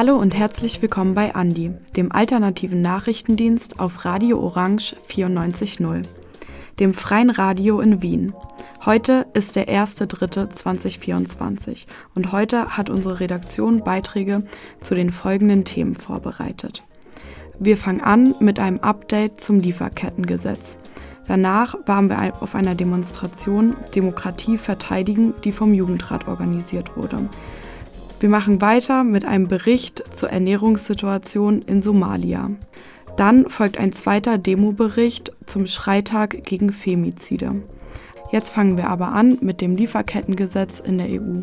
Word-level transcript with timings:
Hallo 0.00 0.16
und 0.16 0.34
herzlich 0.34 0.80
willkommen 0.80 1.12
bei 1.12 1.34
Andi, 1.34 1.72
dem 1.94 2.10
alternativen 2.10 2.80
Nachrichtendienst 2.80 3.80
auf 3.80 4.06
Radio 4.06 4.40
Orange 4.40 4.96
94.0, 5.10 6.04
dem 6.78 6.94
freien 6.94 7.28
Radio 7.28 7.80
in 7.80 8.00
Wien. 8.00 8.32
Heute 8.86 9.26
ist 9.34 9.56
der 9.56 9.68
1.3.2024 9.68 11.84
und 12.14 12.32
heute 12.32 12.78
hat 12.78 12.88
unsere 12.88 13.20
Redaktion 13.20 13.84
Beiträge 13.84 14.44
zu 14.80 14.94
den 14.94 15.12
folgenden 15.12 15.66
Themen 15.66 15.94
vorbereitet. 15.94 16.82
Wir 17.58 17.76
fangen 17.76 18.00
an 18.00 18.34
mit 18.40 18.58
einem 18.58 18.78
Update 18.78 19.42
zum 19.42 19.60
Lieferkettengesetz. 19.60 20.78
Danach 21.26 21.74
waren 21.84 22.08
wir 22.08 22.32
auf 22.40 22.54
einer 22.54 22.74
Demonstration 22.74 23.76
Demokratie 23.94 24.56
verteidigen, 24.56 25.34
die 25.44 25.52
vom 25.52 25.74
Jugendrat 25.74 26.26
organisiert 26.26 26.96
wurde. 26.96 27.28
Wir 28.20 28.28
machen 28.28 28.60
weiter 28.60 29.02
mit 29.02 29.24
einem 29.24 29.48
Bericht 29.48 30.04
zur 30.14 30.28
Ernährungssituation 30.28 31.62
in 31.62 31.80
Somalia. 31.80 32.50
Dann 33.16 33.48
folgt 33.48 33.78
ein 33.78 33.94
zweiter 33.94 34.36
Demobericht 34.36 35.32
zum 35.46 35.66
Schreitag 35.66 36.44
gegen 36.44 36.70
Femizide. 36.70 37.62
Jetzt 38.30 38.50
fangen 38.50 38.76
wir 38.76 38.88
aber 38.88 39.08
an 39.08 39.38
mit 39.40 39.62
dem 39.62 39.74
Lieferkettengesetz 39.74 40.80
in 40.80 40.98
der 40.98 41.08
EU. 41.08 41.40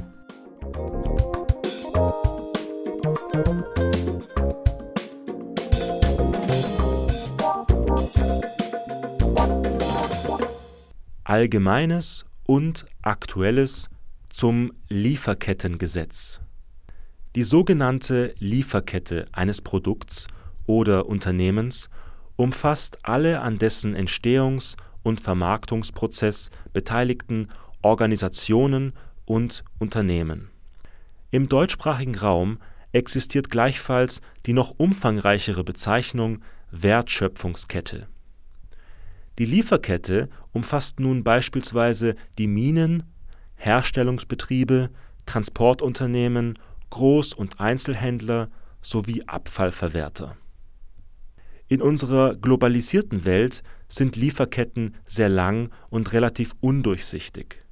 Allgemeines 11.24 12.26
und 12.46 12.86
Aktuelles 13.02 13.90
zum 14.30 14.72
Lieferkettengesetz. 14.90 16.42
Die 17.38 17.44
sogenannte 17.44 18.34
Lieferkette 18.40 19.28
eines 19.32 19.62
Produkts 19.62 20.26
oder 20.66 21.06
Unternehmens 21.06 21.88
umfasst 22.36 22.98
alle 23.04 23.42
an 23.42 23.60
dessen 23.60 23.96
Entstehungs- 23.96 24.76
und 25.04 25.22
Vermarktungsprozess 25.22 26.50
beteiligten 26.74 27.50
Organisationen 27.84 28.94
und 29.26 29.64
Unternehmen. 29.78 30.50
Im 31.30 31.48
deutschsprachigen 31.48 32.16
Raum 32.16 32.58
existiert 32.92 33.52
gleichfalls 33.52 34.20
die 34.48 34.54
noch 34.54 34.74
umfangreichere 34.76 35.64
Bezeichnung 35.64 36.40
Wertschöpfungskette. 36.72 38.08
Die 39.38 39.46
Lieferkette 39.46 40.30
umfasst 40.54 41.00
nun 41.00 41.24
beispielsweise 41.24 42.16
die 42.40 42.48
Minen, 42.48 43.04
Herstellungsbetriebe, 43.58 44.90
Transportunternehmen 45.28 46.58
Groß- 46.92 47.36
und 47.36 47.60
Einzelhändler 47.60 48.50
sowie 48.82 49.24
Abfallverwerter. 49.26 50.38
In 51.68 51.82
unserer 51.82 52.36
globalisierten 52.36 53.26
Welt 53.26 53.62
sind 53.90 54.16
Lieferketten 54.16 54.96
sehr 55.06 55.30
lang 55.30 55.70
und 55.90 56.14
relativ 56.14 56.54
undurchsichtig. 56.62 57.64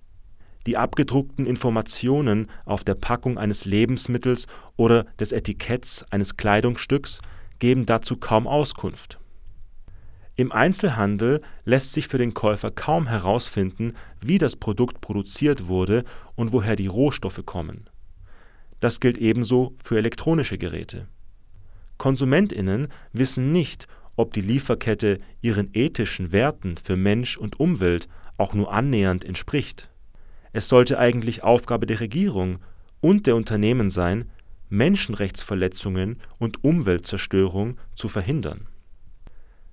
Die 0.66 0.78
abgedruckten 0.78 1.46
Informationen 1.46 2.48
auf 2.66 2.84
der 2.84 2.96
Packung 2.96 3.38
eines 3.38 3.66
Lebensmittels 3.66 4.48
oder 4.76 5.06
des 5.20 5.32
Etiketts 5.32 6.04
eines 6.12 6.36
Kleidungsstücks 6.36 7.22
geben 7.60 7.86
dazu 7.86 8.18
kaum 8.18 8.48
Auskunft. 8.48 9.20
Im 10.36 10.52
Einzelhandel 10.52 11.42
lässt 11.64 11.94
sich 11.94 12.10
für 12.10 12.18
den 12.18 12.34
Käufer 12.34 12.72
kaum 12.72 13.08
herausfinden, 13.08 13.94
wie 14.20 14.38
das 14.38 14.58
Produkt 14.58 15.00
produziert 15.00 15.68
wurde 15.68 16.04
und 16.36 16.52
woher 16.52 16.76
die 16.76 16.88
Rohstoffe 16.88 17.46
kommen 17.46 17.90
das 18.86 19.00
gilt 19.00 19.18
ebenso 19.18 19.74
für 19.84 19.98
elektronische 19.98 20.60
Geräte. 20.60 21.08
Konsumentinnen 21.98 22.90
wissen 23.14 23.52
nicht, 23.52 23.88
ob 24.16 24.32
die 24.32 24.42
Lieferkette 24.42 25.18
ihren 25.42 25.72
ethischen 25.74 26.32
Werten 26.32 26.76
für 26.78 26.96
Mensch 26.96 27.36
und 27.36 27.60
Umwelt 27.60 28.08
auch 28.38 28.54
nur 28.54 28.72
annähernd 28.72 29.26
entspricht. 29.26 29.90
Es 30.54 30.70
sollte 30.70 31.00
eigentlich 31.00 31.42
Aufgabe 31.42 31.88
der 31.88 32.00
Regierung 32.00 32.60
und 33.02 33.26
der 33.26 33.36
Unternehmen 33.36 33.90
sein, 33.90 34.30
Menschenrechtsverletzungen 34.70 36.22
und 36.38 36.64
Umweltzerstörung 36.64 37.80
zu 37.96 38.08
verhindern. 38.08 38.68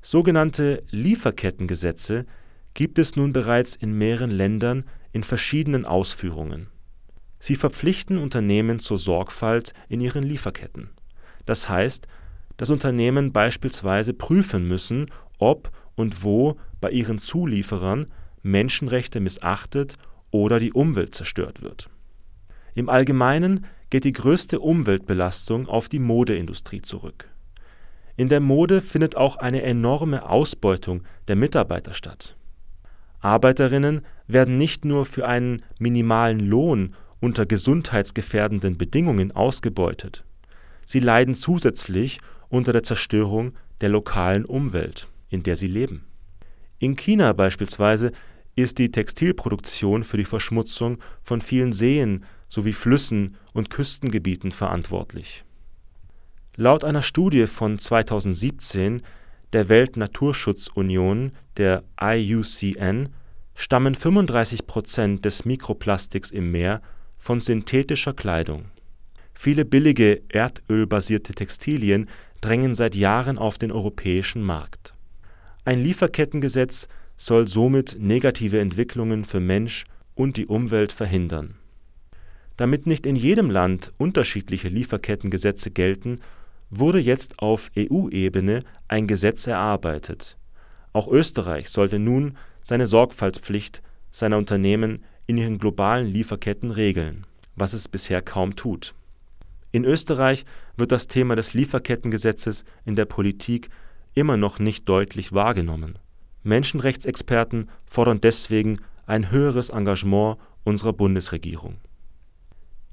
Sogenannte 0.01 0.83
Lieferkettengesetze 0.89 2.25
gibt 2.73 2.99
es 2.99 3.15
nun 3.15 3.35
bereits 3.35 3.77
in 3.77 3.93
mehreren 3.93 4.31
Ländern 4.31 4.85
in 5.13 5.23
verschiedenen 5.23 5.85
Ausführungen 5.85 6.72
Sie 7.43 7.57
verpflichten 7.57 8.19
Unternehmen 8.19 8.79
zur 8.79 8.99
Sorgfalt 8.99 9.75
in 9.89 10.01
ihren 10.01 10.23
Lieferketten. 10.23 10.91
Das 11.45 11.69
heißt, 11.69 12.07
dass 12.57 12.71
Unternehmen 12.71 13.33
beispielsweise 13.33 14.15
prüfen 14.15 14.69
müssen, 14.69 15.07
ob 15.39 15.73
und 15.97 16.23
wo 16.23 16.57
bei 16.81 16.93
ihren 16.93 17.19
Zulieferern 17.19 18.07
Menschenrechte 18.43 19.19
missachtet 19.19 19.97
oder 20.31 20.61
die 20.61 20.73
Umwelt 20.73 21.17
zerstört 21.17 21.63
wird. 21.63 21.91
Im 22.77 22.89
Allgemeinen 22.89 23.67
geht 23.91 24.05
die 24.05 24.13
größte 24.13 24.61
Umweltbelastung 24.61 25.67
auf 25.67 25.89
die 25.89 25.99
Modeindustrie 25.99 26.81
zurück. 26.81 27.29
In 28.17 28.29
der 28.29 28.41
Mode 28.41 28.81
findet 28.81 29.17
auch 29.17 29.35
eine 29.35 29.63
enorme 29.63 30.29
Ausbeutung 30.29 31.03
der 31.27 31.35
Mitarbeiter 31.35 31.93
statt. 31.93 32.37
Arbeiterinnen 33.19 34.03
werden 34.29 34.59
nicht 34.59 34.85
nur 34.85 35.07
für 35.07 35.27
einen 35.27 35.65
minimalen 35.81 36.39
Lohn 36.39 36.95
unter 37.23 37.47
gesundheitsgefährdenden 37.47 38.77
Bedingungen 38.77 39.31
ausgebeutet. 39.31 40.25
Sie 40.85 40.99
leiden 40.99 41.35
zusätzlich 41.35 42.21
unter 42.49 42.73
der 42.73 42.83
Zerstörung 42.83 43.55
der 43.81 43.89
lokalen 43.89 44.45
Umwelt, 44.45 45.09
in 45.29 45.45
der 45.45 45.57
sie 45.57 45.69
leben. 45.69 46.05
In 46.81 46.97
China 46.97 47.33
beispielsweise 47.33 48.11
ist 48.57 48.79
die 48.79 48.91
Textilproduktion 48.91 50.03
für 50.03 50.17
die 50.17 50.25
Verschmutzung 50.25 50.99
von 51.23 51.41
vielen 51.41 51.73
Seen 51.73 52.25
sowie 52.49 52.73
Flüssen 52.73 53.37
und 53.53 53.71
Küstengebieten 53.71 54.51
verantwortlich. 54.51 55.45
Laut 56.57 56.83
einer 56.83 57.03
Studie 57.03 57.47
von 57.47 57.79
2017 57.79 59.01
der 59.53 59.69
Weltnaturschutzunion, 59.69 61.31
der 61.57 61.85
IUCN, 62.03 63.11
stammen 63.55 63.95
35 63.95 64.67
Prozent 64.67 65.25
des 65.25 65.45
Mikroplastiks 65.45 66.31
im 66.31 66.51
Meer 66.51 66.83
von 67.23 67.39
synthetischer 67.39 68.15
Kleidung. 68.15 68.65
Viele 69.33 69.65
billige 69.65 70.23
erdölbasierte 70.29 71.33
Textilien 71.35 72.09
drängen 72.41 72.75
seit 72.75 72.97
Jahren 72.97 73.39
auf 73.39 73.59
den 73.59 73.71
europäischen 73.71 74.43
Markt. 74.43 74.93
Ein 75.65 75.81
Lieferkettengesetz 75.85 76.89
soll 77.17 77.47
somit 77.47 77.97
negative 78.01 78.59
Entwicklungen 78.59 79.25
für 79.25 79.39
Mensch 79.39 79.85
und 80.17 80.37
die 80.37 80.47
Umwelt 80.49 80.91
verhindern. 80.91 81.55
Damit 82.57 82.89
nicht 82.89 83.07
in 83.07 83.15
jedem 83.15 83.51
Land 83.51 83.93
unterschiedliche 83.99 84.69
Lieferkettengesetze 84.69 85.71
gelten, 85.71 86.19
wurde 86.71 86.99
jetzt 86.99 87.39
auf 87.39 87.71
EU-Ebene 87.79 88.65
ein 88.89 89.07
Gesetz 89.07 89.47
erarbeitet. 89.47 90.37
Auch 90.93 91.07
Österreich 91.07 91.69
sollte 91.69 92.01
nun 92.01 92.37
seine 92.63 92.89
Sorgfaltspflicht 92.89 93.81
seiner 94.11 94.39
Unternehmen 94.39 95.05
in 95.27 95.37
ihren 95.39 95.59
globalen 95.59 96.07
Lieferketten 96.07 96.71
regeln, 96.71 97.27
was 97.57 97.73
es 97.73 97.89
bisher 97.89 98.23
kaum 98.23 98.57
tut. 98.57 98.95
In 99.71 99.85
Österreich 99.85 100.45
wird 100.77 100.93
das 100.93 101.07
Thema 101.07 101.35
des 101.37 101.55
Lieferkettengesetzes 101.55 102.65
in 102.85 102.97
der 102.97 103.07
Politik 103.07 103.71
immer 104.15 104.37
noch 104.37 104.59
nicht 104.59 104.89
deutlich 104.89 105.33
wahrgenommen. 105.33 105.99
Menschenrechtsexperten 106.43 107.71
fordern 107.87 108.21
deswegen 108.21 108.79
ein 109.07 109.31
höheres 109.31 109.71
Engagement 109.71 110.39
unserer 110.65 110.93
Bundesregierung. 110.93 111.79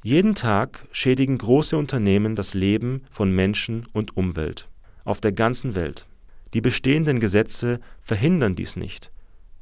Jeden 0.03 0.33
Tag 0.33 0.87
schädigen 0.91 1.37
große 1.37 1.75
Unternehmen 1.75 2.35
das 2.35 2.53
Leben 2.53 3.03
von 3.11 3.31
Menschen 3.31 3.85
und 3.91 4.15
Umwelt 4.15 4.69
auf 5.03 5.19
der 5.19 5.31
ganzen 5.31 5.75
Welt. 5.75 6.05
Die 6.53 6.61
bestehenden 6.61 7.19
Gesetze 7.19 7.79
verhindern 8.01 8.55
dies 8.55 8.75
nicht, 8.75 9.11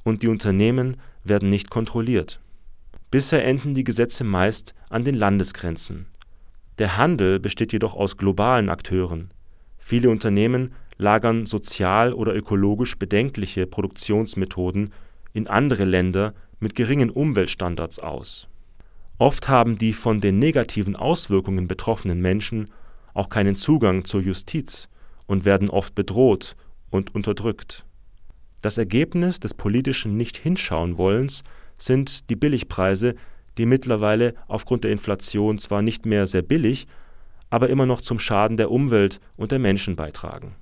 und 0.04 0.24
die 0.24 0.28
Unternehmen 0.28 0.98
werden 1.24 1.50
nicht 1.50 1.70
kontrolliert. 1.70 2.40
Bisher 3.10 3.46
enden 3.46 3.74
die 3.74 3.86
Gesetze 3.86 4.24
meist 4.24 4.74
an 4.90 5.04
den 5.04 5.16
Landesgrenzen. 5.16 6.08
Der 6.78 6.98
Handel 6.98 7.40
besteht 7.40 7.72
jedoch 7.72 7.96
aus 7.96 8.18
globalen 8.18 8.70
Akteuren. 8.70 9.32
Viele 9.78 10.10
Unternehmen 10.10 10.74
lagern 10.98 11.46
sozial 11.46 12.14
oder 12.14 12.36
ökologisch 12.36 12.98
bedenkliche 12.98 13.66
Produktionsmethoden 13.66 14.92
in 15.34 15.48
andere 15.48 15.86
Länder 15.86 16.34
mit 16.60 16.76
geringen 16.76 17.10
Umweltstandards 17.10 18.00
aus. 18.00 18.48
Oft 19.20 19.48
haben 19.48 19.78
die 19.78 19.94
von 19.94 20.22
den 20.22 20.38
negativen 20.40 20.96
Auswirkungen 20.96 21.68
betroffenen 21.68 22.22
Menschen 22.22 22.70
auch 23.14 23.30
keinen 23.30 23.56
Zugang 23.56 24.04
zur 24.06 24.22
Justiz 24.22 24.90
und 25.26 25.46
werden 25.46 25.70
oft 25.70 25.96
bedroht 25.96 26.56
und 26.90 27.16
unterdrückt. 27.16 27.86
Das 28.62 28.78
Ergebnis 28.78 29.40
des 29.40 29.54
politischen 29.54 30.18
Nicht-Hinschauen-Wollens 30.18 31.44
sind 31.78 32.30
die 32.30 32.36
Billigpreise, 32.36 33.16
die 33.58 33.66
mittlerweile 33.66 34.34
aufgrund 34.48 34.84
der 34.84 34.92
Inflation 34.92 35.58
zwar 35.58 35.82
nicht 35.82 36.06
mehr 36.06 36.28
sehr 36.28 36.42
billig, 36.42 36.88
aber 37.50 37.70
immer 37.70 37.86
noch 37.86 38.02
zum 38.02 38.20
Schaden 38.20 38.58
der 38.58 38.72
Umwelt 38.72 39.20
und 39.36 39.52
der 39.52 39.60
Menschen 39.60 39.96
beitragen. 39.96 40.56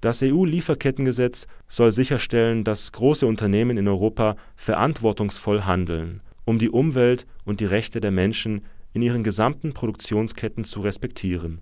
Das 0.00 0.20
EU-Lieferkettengesetz 0.20 1.46
soll 1.68 1.92
sicherstellen, 1.92 2.64
dass 2.64 2.90
große 2.90 3.24
Unternehmen 3.24 3.78
in 3.78 3.86
Europa 3.86 4.36
verantwortungsvoll 4.56 5.62
handeln, 5.62 6.22
um 6.44 6.58
die 6.58 6.70
Umwelt 6.70 7.24
und 7.44 7.60
die 7.60 7.66
Rechte 7.66 8.00
der 8.00 8.10
Menschen 8.10 8.62
in 8.92 9.02
ihren 9.02 9.22
gesamten 9.22 9.72
Produktionsketten 9.72 10.64
zu 10.64 10.80
respektieren. 10.80 11.60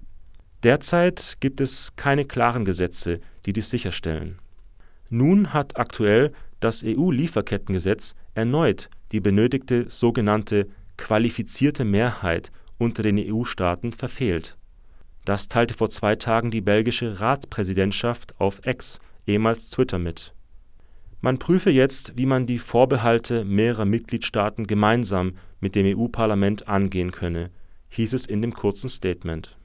Derzeit 0.63 1.37
gibt 1.41 1.61
es 1.61 1.97
keine 1.97 2.25
klaren 2.25 2.65
Gesetze, 2.65 3.21
die 3.45 3.53
dies 3.53 3.69
sicherstellen. 3.71 4.39
Nun 5.11 5.53
hat 5.53 5.79
aktuell 5.79 6.33
das 6.61 6.85
EU-Lieferkettengesetz 6.85 8.15
erneut 8.35 8.89
die 9.13 9.21
benötigte 9.21 9.89
sogenannte 9.89 10.69
qualifizierte 10.97 11.85
Mehrheit 11.85 12.53
unter 12.79 13.03
den 13.03 13.19
EU-Staaten 13.19 13.93
verfehlt. 13.93 14.57
Das 15.25 15.49
teilte 15.49 15.75
vor 15.75 15.91
zwei 15.91 16.17
Tagen 16.17 16.51
die 16.51 16.61
belgische 16.61 17.21
Ratspräsidentschaft 17.21 18.39
auf 18.41 18.61
X, 18.67 19.01
ehemals 19.27 19.71
Twitter, 19.71 19.99
mit. 19.99 20.35
Man 21.21 21.39
prüfe 21.39 21.71
jetzt, 21.71 22.17
wie 22.17 22.25
man 22.25 22.47
die 22.47 22.59
Vorbehalte 22.59 23.45
mehrerer 23.45 23.85
Mitgliedstaaten 23.85 24.67
gemeinsam 24.67 25.35
mit 25.61 25.75
dem 25.75 25.85
EU-Parlament 25.87 26.69
angehen 26.69 27.13
könne, 27.13 27.51
hieß 27.91 28.15
es 28.15 28.25
in 28.25 28.41
dem 28.41 28.55
kurzen 28.55 28.89
Statement. 28.89 29.57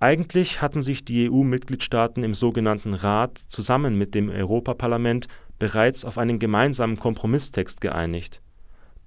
Eigentlich 0.00 0.60
hatten 0.60 0.82
sich 0.82 1.04
die 1.04 1.30
EU-Mitgliedstaaten 1.30 2.24
im 2.24 2.34
sogenannten 2.34 2.94
Rat 2.94 3.38
zusammen 3.38 3.96
mit 3.96 4.14
dem 4.14 4.28
Europaparlament 4.28 5.28
bereits 5.64 6.04
auf 6.04 6.18
einen 6.18 6.38
gemeinsamen 6.38 6.98
Kompromisstext 6.98 7.80
geeinigt. 7.80 8.42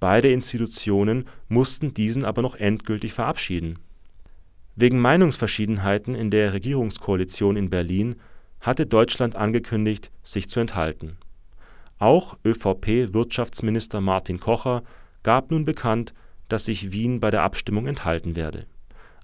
Beide 0.00 0.32
Institutionen 0.32 1.28
mussten 1.46 1.94
diesen 1.94 2.24
aber 2.24 2.42
noch 2.42 2.56
endgültig 2.56 3.12
verabschieden. 3.12 3.78
Wegen 4.74 4.98
Meinungsverschiedenheiten 4.98 6.16
in 6.16 6.32
der 6.32 6.52
Regierungskoalition 6.52 7.54
in 7.54 7.70
Berlin 7.70 8.16
hatte 8.58 8.86
Deutschland 8.86 9.36
angekündigt, 9.36 10.10
sich 10.24 10.48
zu 10.48 10.58
enthalten. 10.58 11.16
Auch 12.00 12.36
ÖVP-Wirtschaftsminister 12.44 14.00
Martin 14.00 14.40
Kocher 14.40 14.82
gab 15.22 15.52
nun 15.52 15.64
bekannt, 15.64 16.12
dass 16.48 16.64
sich 16.64 16.90
Wien 16.90 17.20
bei 17.20 17.30
der 17.30 17.42
Abstimmung 17.44 17.86
enthalten 17.86 18.34
werde. 18.34 18.66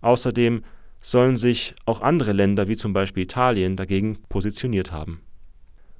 Außerdem 0.02 0.62
sollen 1.00 1.36
sich 1.36 1.74
auch 1.84 2.00
andere 2.00 2.30
Länder 2.30 2.68
wie 2.68 2.76
zum 2.76 2.92
Beispiel 2.92 3.24
Italien 3.24 3.74
dagegen 3.76 4.18
positioniert 4.28 4.92
haben. 4.92 5.20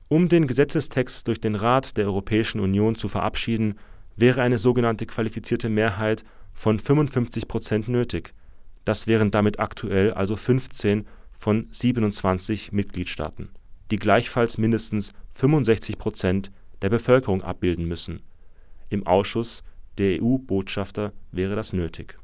Um 0.09 0.29
den 0.29 0.47
Gesetzestext 0.47 1.27
durch 1.29 1.41
den 1.41 1.55
Rat 1.55 1.97
der 1.97 2.07
Europäischen 2.07 2.61
Union 2.61 2.95
zu 2.95 3.09
verabschieden, 3.09 3.77
wäre 4.17 4.43
eine 4.43 4.59
sogenannte 4.59 5.07
qualifizierte 5.07 5.69
Mehrheit 5.69 6.25
von 6.53 6.79
55 6.79 7.49
Prozent 7.49 7.89
nötig. 7.89 8.35
Das 8.85 9.07
wären 9.07 9.31
damit 9.31 9.59
aktuell 9.59 10.13
also 10.13 10.37
15 10.37 11.07
von 11.33 11.67
27 11.71 12.73
Mitgliedstaaten, 12.73 13.49
die 13.91 13.99
gleichfalls 13.99 14.59
mindestens 14.59 15.13
65 15.33 15.99
Prozent 15.99 16.51
der 16.83 16.91
Bevölkerung 16.91 17.43
abbilden 17.43 17.87
müssen. 17.87 18.23
Im 18.91 19.07
Ausschuss 19.07 19.63
der 19.99 20.23
EU-Botschafter 20.23 21.13
wäre 21.33 21.57
das 21.57 21.73
nötig. 21.73 22.19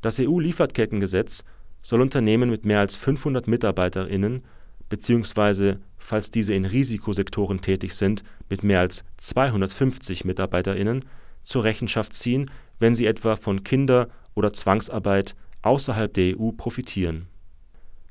Das 0.00 0.20
EU-Lieferkettengesetz 0.20 1.42
soll 1.82 2.00
Unternehmen 2.00 2.48
mit 2.48 2.64
mehr 2.64 2.80
als 2.80 2.94
500 2.94 3.48
MitarbeiterInnen 3.48 4.44
beziehungsweise, 4.88 5.80
falls 5.98 6.30
diese 6.30 6.54
in 6.54 6.64
Risikosektoren 6.64 7.60
tätig 7.60 7.94
sind, 7.94 8.22
mit 8.48 8.62
mehr 8.62 8.80
als 8.80 9.04
250 9.18 10.24
MitarbeiterInnen 10.24 11.04
zur 11.42 11.64
Rechenschaft 11.64 12.12
ziehen, 12.14 12.50
wenn 12.78 12.94
sie 12.94 13.06
etwa 13.06 13.36
von 13.36 13.64
Kinder 13.64 14.08
oder 14.34 14.52
Zwangsarbeit 14.52 15.34
außerhalb 15.62 16.12
der 16.12 16.38
EU 16.38 16.52
profitieren. 16.52 17.26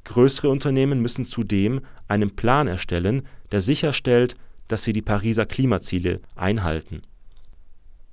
Größere 0.04 0.50
Unternehmen 0.50 1.02
müssen 1.02 1.26
zudem 1.26 1.82
einen 2.08 2.36
Plan 2.36 2.68
erstellen, 2.68 3.24
der 3.52 3.62
sicherstellt, 3.62 4.36
dass 4.68 4.84
sie 4.84 4.94
die 4.94 5.02
Pariser 5.02 5.46
Klimaziele 5.46 6.22
einhalten. 6.36 7.02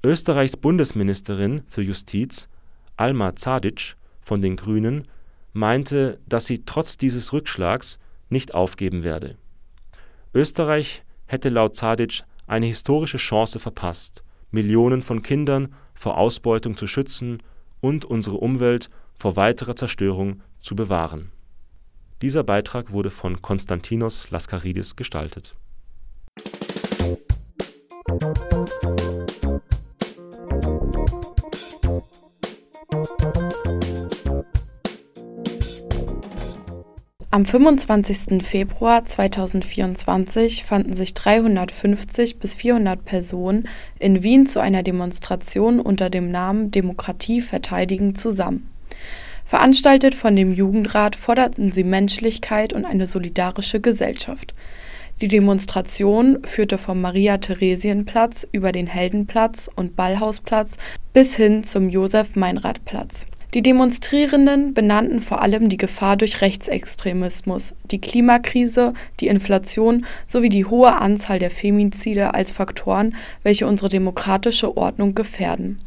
Österreichs 0.03 0.57
Bundesministerin 0.57 1.63
für 1.69 1.83
Justiz, 1.83 2.49
Alma 2.97 3.35
Zadic 3.37 3.97
von 4.21 4.43
den 4.43 4.57
Grünen, 4.57 5.09
meinte, 5.53 6.19
dass 6.27 6.47
sie 6.47 6.65
trotz 6.65 6.97
dieses 6.97 7.33
Rückschlags 7.33 7.99
nicht 8.29 8.55
aufgeben 8.55 9.03
werde. 9.03 9.37
Österreich 10.35 11.03
hätte 11.27 11.49
laut 11.49 11.77
Zadic 11.77 12.23
eine 12.47 12.67
historische 12.67 13.19
Chance 13.19 13.59
verpasst, 13.59 14.23
Millionen 14.51 15.03
von 15.03 15.23
Kindern 15.23 15.75
vor 15.95 16.19
Ausbeutung 16.19 16.77
zu 16.77 16.87
schützen 16.87 17.39
und 17.81 18.05
unsere 18.05 18.37
Umwelt 18.37 18.91
vor 19.15 19.37
weiterer 19.37 19.77
Zerstörung 19.77 20.43
zu 20.61 20.77
bewahren. 20.77 21.31
Dieser 22.23 22.43
Beitrag 22.43 22.93
wurde 22.93 23.11
von 23.11 23.43
Konstantinos 23.43 24.31
Laskaridis 24.31 24.97
gestaltet. 24.97 25.55
Am 37.35 37.45
25. 37.45 38.45
Februar 38.45 39.05
2024 39.05 40.63
fanden 40.63 40.95
sich 40.95 41.15
350 41.15 42.39
bis 42.39 42.55
400 42.55 43.05
Personen 43.05 43.67
in 43.99 44.23
Wien 44.23 44.47
zu 44.47 44.61
einer 44.61 44.85
Demonstration 44.85 45.81
unter 45.81 46.11
dem 46.11 46.31
Namen 46.31 46.71
Demokratie 46.71 47.41
verteidigen 47.41 48.15
zusammen. 48.15 48.71
Veranstaltet 49.45 50.15
von 50.15 50.37
dem 50.37 50.53
Jugendrat 50.53 51.17
forderten 51.17 51.73
sie 51.73 51.83
Menschlichkeit 51.83 52.73
und 52.73 52.85
eine 52.85 53.05
solidarische 53.05 53.81
Gesellschaft. 53.81 54.55
Die 55.21 55.27
Demonstration 55.27 56.39
führte 56.45 56.79
vom 56.79 57.01
Maria-Theresien-Platz 57.01 58.47
über 58.53 58.71
den 58.71 58.87
Heldenplatz 58.87 59.69
und 59.75 59.97
Ballhausplatz 59.97 60.77
bis 61.13 61.35
hin 61.35 61.65
zum 61.65 61.89
Josef-Meinrad-Platz. 61.89 63.27
Die 63.55 63.63
Demonstrierenden 63.63 64.75
benannten 64.75 65.21
vor 65.21 65.41
allem 65.41 65.69
die 65.69 65.77
Gefahr 65.77 66.17
durch 66.17 66.41
Rechtsextremismus, 66.41 67.75
die 67.93 68.01
Klimakrise, 68.01 68.95
die 69.21 69.29
Inflation 69.29 70.07
sowie 70.27 70.49
die 70.49 70.65
hohe 70.65 70.93
Anzahl 70.97 71.39
der 71.39 71.53
Femizide 71.53 72.35
als 72.35 72.51
Faktoren, 72.51 73.15
welche 73.45 73.69
unsere 73.69 73.89
demokratische 73.89 74.77
Ordnung 74.77 75.15
gefährden. 75.15 75.81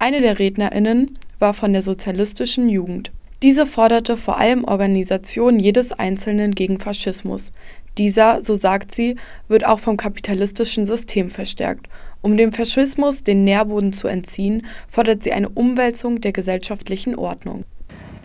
Eine 0.00 0.20
der 0.20 0.40
Rednerinnen 0.40 1.16
war 1.38 1.54
von 1.54 1.72
der 1.72 1.82
Sozialistischen 1.82 2.68
Jugend. 2.68 3.12
Diese 3.44 3.66
forderte 3.66 4.16
vor 4.16 4.38
allem 4.38 4.64
Organisation 4.64 5.60
jedes 5.60 5.92
Einzelnen 5.92 6.56
gegen 6.56 6.80
Faschismus. 6.80 7.52
Dieser, 7.98 8.42
so 8.42 8.54
sagt 8.54 8.94
sie, 8.94 9.16
wird 9.48 9.66
auch 9.66 9.78
vom 9.78 9.96
kapitalistischen 9.96 10.86
System 10.86 11.30
verstärkt 11.30 11.88
um 12.22 12.36
dem 12.36 12.52
Faschismus 12.52 13.22
den 13.22 13.44
Nährboden 13.44 13.92
zu 13.92 14.08
entziehen, 14.08 14.66
fordert 14.88 15.24
sie 15.24 15.32
eine 15.32 15.48
Umwälzung 15.48 16.20
der 16.20 16.32
gesellschaftlichen 16.32 17.16
Ordnung. 17.16 17.64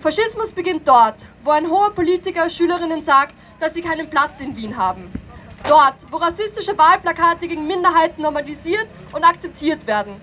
Faschismus 0.01 0.51
beginnt 0.51 0.88
dort, 0.88 1.25
wo 1.43 1.51
ein 1.51 1.69
hoher 1.69 1.91
Politiker 1.91 2.50
Schülerinnen 2.50 3.01
sagt, 3.01 3.34
dass 3.60 3.74
sie 3.74 3.81
keinen 3.81 4.10
Platz 4.10 4.39
in 4.41 4.55
Wien 4.55 4.77
haben. 4.77 5.10
Dort, 5.67 5.95
wo 6.12 6.17
rassistische 6.17 6.77
Wahlplakate 6.77 7.48
gegen 7.48 7.65
Minderheiten 7.65 8.22
normalisiert 8.22 8.88
und 9.13 9.24
akzeptiert 9.24 9.88
werden. 9.88 10.22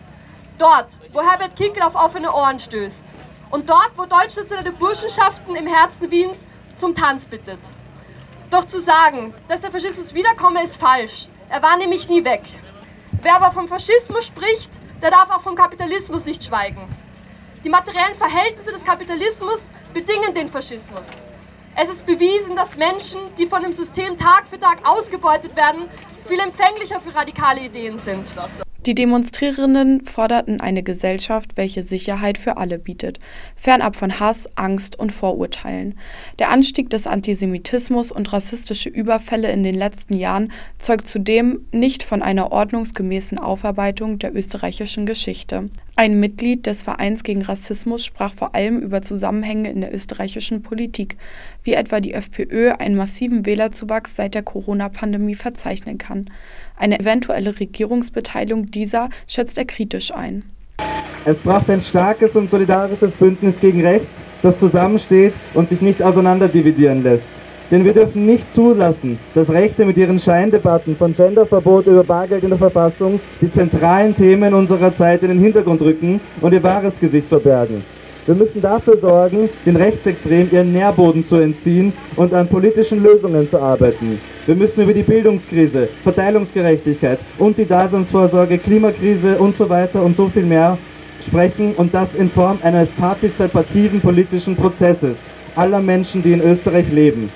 Dort, 0.59 0.99
wo 1.13 1.21
Herbert 1.21 1.57
Kickel 1.57 1.83
auf 1.83 1.97
offene 1.97 2.33
Ohren 2.33 2.61
stößt. 2.61 3.13
Und 3.51 3.69
dort, 3.69 3.91
wo 3.97 4.05
deutschnationale 4.05 4.73
Burschenschaften 4.73 5.57
im 5.57 5.67
Herzen 5.67 6.11
Wiens 6.11 6.49
zum 6.77 6.95
Tanz 6.95 7.27
bittet. 7.27 7.59
Doch 8.53 8.67
zu 8.67 8.79
sagen, 8.79 9.33
dass 9.49 9.63
der 9.63 9.71
Faschismus 9.71 10.13
wiederkomme, 10.13 10.63
ist 10.63 10.77
falsch. 10.77 11.27
Er 11.49 11.63
war 11.63 11.79
nämlich 11.79 12.11
nie 12.11 12.23
weg. 12.23 12.43
Wer 13.23 13.37
aber 13.37 13.51
vom 13.51 13.67
Faschismus 13.67 14.27
spricht, 14.27 14.71
der 15.01 15.11
darf 15.11 15.31
auch 15.31 15.41
vom 15.41 15.55
Kapitalismus 15.55 16.27
nicht 16.27 16.45
schweigen. 16.45 16.87
Die 17.65 17.71
materiellen 17.71 18.15
Verhältnisse 18.15 18.71
des 18.71 18.85
Kapitalismus 18.85 19.73
bedingen 19.95 20.35
den 20.35 20.49
Faschismus. 20.49 21.23
Es 21.75 21.89
ist 21.89 22.05
bewiesen, 22.05 22.55
dass 22.55 22.77
Menschen, 22.77 23.21
die 23.39 23.47
von 23.47 23.63
dem 23.63 23.73
System 23.73 24.19
Tag 24.19 24.47
für 24.47 24.59
Tag 24.59 24.87
ausgebeutet 24.87 25.57
werden, 25.57 25.89
viel 26.29 26.39
empfänglicher 26.39 27.01
für 27.01 27.15
radikale 27.15 27.63
Ideen 27.63 27.97
sind. 27.97 28.29
Die 28.85 28.97
Demonstrierenden 28.97 30.05
forderten 30.05 30.61
eine 30.61 30.83
Gesellschaft, 30.83 31.57
welche 31.57 31.85
Sicherheit 31.85 32.37
für 32.37 32.57
alle 32.57 32.81
bietet, 32.81 33.21
fernab 33.55 33.95
von 33.95 34.19
Hass, 34.19 34.49
Angst 34.57 34.99
und 34.99 35.13
Vorurteilen. 35.13 35.97
Der 36.41 36.51
Anstieg 36.51 36.91
des 36.91 37.07
Antisemitismus 37.07 38.11
und 38.11 38.33
rassistische 38.33 38.89
Überfälle 38.89 39.53
in 39.53 39.63
den 39.63 39.77
letzten 39.77 40.15
Jahren 40.15 40.51
zeugt 40.81 41.07
zudem 41.07 41.65
nicht 41.71 42.03
von 42.03 42.23
einer 42.23 42.51
ordnungsgemäßen 42.51 43.39
Aufarbeitung 43.39 44.19
der 44.19 44.35
österreichischen 44.35 45.07
Geschichte. 45.07 45.71
Ein 45.95 46.19
Mitglied 46.19 46.67
des 46.67 46.83
Vereins 46.83 47.23
gegen 47.23 47.43
Rassismus 47.43 48.05
sprach 48.05 48.35
vor 48.35 48.57
allem 48.57 48.81
über 48.81 49.03
Zusammenhänge 49.03 49.71
in 49.71 49.83
der 49.83 49.95
österreichischen 49.95 50.63
Politik, 50.63 51.19
wie 51.63 51.75
etwa 51.75 52.01
die 52.01 52.15
FPÖ 52.15 52.73
einen 52.73 52.97
massiven 52.97 53.47
Wählerzuwachs 53.47 54.17
seit 54.17 54.35
der 54.35 54.43
Corona-Pandemie 54.43 55.37
verzeichnen 55.37 55.99
kann. 55.99 56.31
Eine 56.77 57.01
eventuelle 57.01 57.59
Regierungsbeteiligung 57.59 58.71
dieser 58.71 59.09
schätzt 59.27 59.59
er 59.59 59.65
kritisch 59.65 60.13
ein. 60.13 60.45
Es 61.25 61.43
braucht 61.43 61.71
ein 61.71 61.81
starkes 61.81 62.35
und 62.35 62.51
solidarisches 62.51 63.13
Bündnis 63.13 63.61
gegen 63.61 63.81
rechts, 63.81 64.25
das 64.43 64.59
zusammensteht 64.59 65.35
und 65.55 65.69
sich 65.69 65.81
nicht 65.81 66.03
auseinanderdividieren 66.03 67.05
lässt. 67.05 67.31
Denn 67.71 67.85
wir 67.85 67.93
dürfen 67.93 68.27
nicht 68.27 68.53
zulassen, 68.53 69.19
dass 69.35 69.49
Rechte 69.49 69.87
mit 69.87 69.97
ihren 69.97 70.19
Scheindebatten 70.19 70.97
von 70.97 71.15
Genderverbot 71.15 71.87
über 71.87 72.05
Bargeld 72.05 72.43
in 72.43 72.51
der 72.51 72.59
Verfassung 72.59 73.21
die 73.41 73.51
zentralen 73.51 74.15
Themen 74.15 74.53
unserer 74.53 74.93
Zeit 74.95 75.23
in 75.23 75.29
den 75.29 75.39
Hintergrund 75.39 75.81
rücken 75.81 76.21
und 76.41 76.53
ihr 76.53 76.63
wahres 76.63 76.99
Gesicht 76.99 77.29
verbergen. 77.29 77.83
Wir 78.25 78.37
müssen 78.37 78.63
dafür 78.63 78.99
sorgen, 78.99 79.49
den 79.67 79.75
Rechtsextremen 79.75 80.53
ihren 80.53 80.73
Nährboden 80.73 81.25
zu 81.25 81.37
entziehen 81.37 81.93
und 82.15 82.33
an 82.33 82.47
politischen 82.47 83.03
Lösungen 83.03 83.51
zu 83.51 83.59
arbeiten. 83.59 84.21
Wir 84.47 84.55
müssen 84.55 84.85
über 84.85 84.95
die 84.95 85.03
Bildungskrise, 85.03 85.89
Verteilungsgerechtigkeit 86.05 87.19
und 87.39 87.59
die 87.59 87.67
Daseinsvorsorge, 87.67 88.59
Klimakrise 88.59 89.39
und 89.39 89.57
so 89.57 89.69
weiter 89.69 90.05
und 90.05 90.15
so 90.15 90.29
viel 90.29 90.45
mehr 90.45 90.79
sprechen 91.27 91.75
und 91.75 91.93
das 91.93 92.15
in 92.15 92.31
Form 92.31 92.59
eines 92.63 92.93
partizipativen 92.93 94.01
politischen 94.01 94.55
Prozesses 94.55 95.29
aller 95.57 95.81
Menschen, 95.81 96.23
die 96.23 96.33
in 96.33 96.43
Österreich 96.43 96.91
leben. 96.93 97.29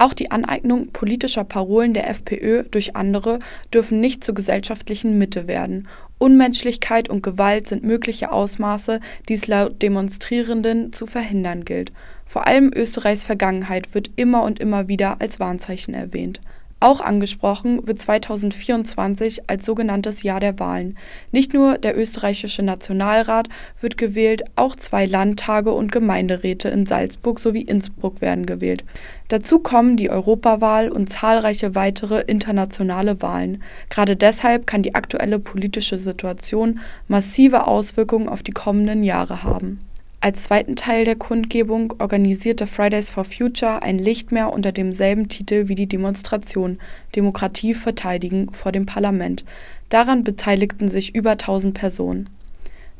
Auch 0.00 0.14
die 0.14 0.30
Aneignung 0.30 0.92
politischer 0.92 1.44
Parolen 1.44 1.92
der 1.92 2.08
FPÖ 2.08 2.62
durch 2.70 2.96
andere 2.96 3.38
dürfen 3.74 4.00
nicht 4.00 4.24
zur 4.24 4.34
gesellschaftlichen 4.34 5.18
Mitte 5.18 5.46
werden. 5.46 5.88
Unmenschlichkeit 6.16 7.10
und 7.10 7.22
Gewalt 7.22 7.66
sind 7.66 7.84
mögliche 7.84 8.32
Ausmaße, 8.32 9.00
die 9.28 9.34
es 9.34 9.46
laut 9.46 9.82
Demonstrierenden 9.82 10.94
zu 10.94 11.06
verhindern 11.06 11.66
gilt. 11.66 11.92
Vor 12.24 12.46
allem 12.46 12.70
Österreichs 12.74 13.24
Vergangenheit 13.24 13.94
wird 13.94 14.10
immer 14.16 14.42
und 14.42 14.58
immer 14.58 14.88
wieder 14.88 15.20
als 15.20 15.38
Warnzeichen 15.38 15.92
erwähnt. 15.92 16.40
Auch 16.82 17.02
angesprochen 17.02 17.86
wird 17.86 18.00
2024 18.00 19.50
als 19.50 19.66
sogenanntes 19.66 20.22
Jahr 20.22 20.40
der 20.40 20.58
Wahlen. 20.58 20.96
Nicht 21.30 21.52
nur 21.52 21.76
der 21.76 21.94
österreichische 21.98 22.62
Nationalrat 22.62 23.50
wird 23.82 23.98
gewählt, 23.98 24.44
auch 24.56 24.74
zwei 24.74 25.04
Landtage 25.04 25.72
und 25.72 25.92
Gemeinderäte 25.92 26.70
in 26.70 26.86
Salzburg 26.86 27.38
sowie 27.38 27.60
Innsbruck 27.60 28.22
werden 28.22 28.46
gewählt. 28.46 28.82
Dazu 29.28 29.58
kommen 29.58 29.98
die 29.98 30.08
Europawahl 30.08 30.88
und 30.88 31.10
zahlreiche 31.10 31.74
weitere 31.74 32.22
internationale 32.22 33.20
Wahlen. 33.20 33.62
Gerade 33.90 34.16
deshalb 34.16 34.66
kann 34.66 34.82
die 34.82 34.94
aktuelle 34.94 35.38
politische 35.38 35.98
Situation 35.98 36.80
massive 37.08 37.66
Auswirkungen 37.66 38.28
auf 38.28 38.42
die 38.42 38.52
kommenden 38.52 39.02
Jahre 39.02 39.42
haben. 39.42 39.80
Als 40.22 40.42
zweiten 40.42 40.76
Teil 40.76 41.06
der 41.06 41.16
Kundgebung 41.16 41.94
organisierte 41.98 42.66
Fridays 42.66 43.08
for 43.08 43.24
Future 43.24 43.82
ein 43.82 43.98
Lichtmeer 43.98 44.52
unter 44.52 44.70
demselben 44.70 45.28
Titel 45.28 45.68
wie 45.68 45.74
die 45.74 45.86
Demonstration 45.86 46.78
Demokratie 47.16 47.72
verteidigen 47.72 48.52
vor 48.52 48.70
dem 48.70 48.84
Parlament. 48.84 49.46
Daran 49.88 50.22
beteiligten 50.22 50.90
sich 50.90 51.14
über 51.14 51.30
1000 51.32 51.72
Personen. 51.72 52.28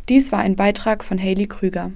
Dies 0.09 0.33
war 0.33 0.39
ein 0.39 0.57
Beitrag 0.57 1.05
von 1.05 1.19
Hayley 1.19 1.47
Krüger. 1.47 1.93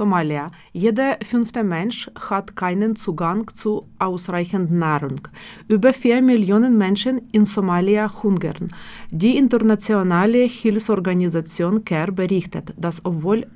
Somalia. 0.00 0.50
Jeder 0.72 1.18
fünfte 1.22 1.62
Mensch 1.62 2.10
hat 2.28 2.56
keinen 2.56 2.96
Zugang 2.96 3.54
zu 3.54 3.86
ausreichend 3.98 4.72
Nahrung. 4.72 5.28
Über 5.68 5.92
vier 5.92 6.22
Millionen 6.22 6.78
Menschen 6.78 7.20
in 7.32 7.44
Somalia 7.44 8.10
hungern. 8.22 8.68
Die 9.10 9.36
internationale 9.36 10.44
Hilfsorganisation 10.44 11.84
CARE 11.84 12.12
berichtet, 12.12 12.72
dass 12.78 13.04
obwohl 13.04 13.46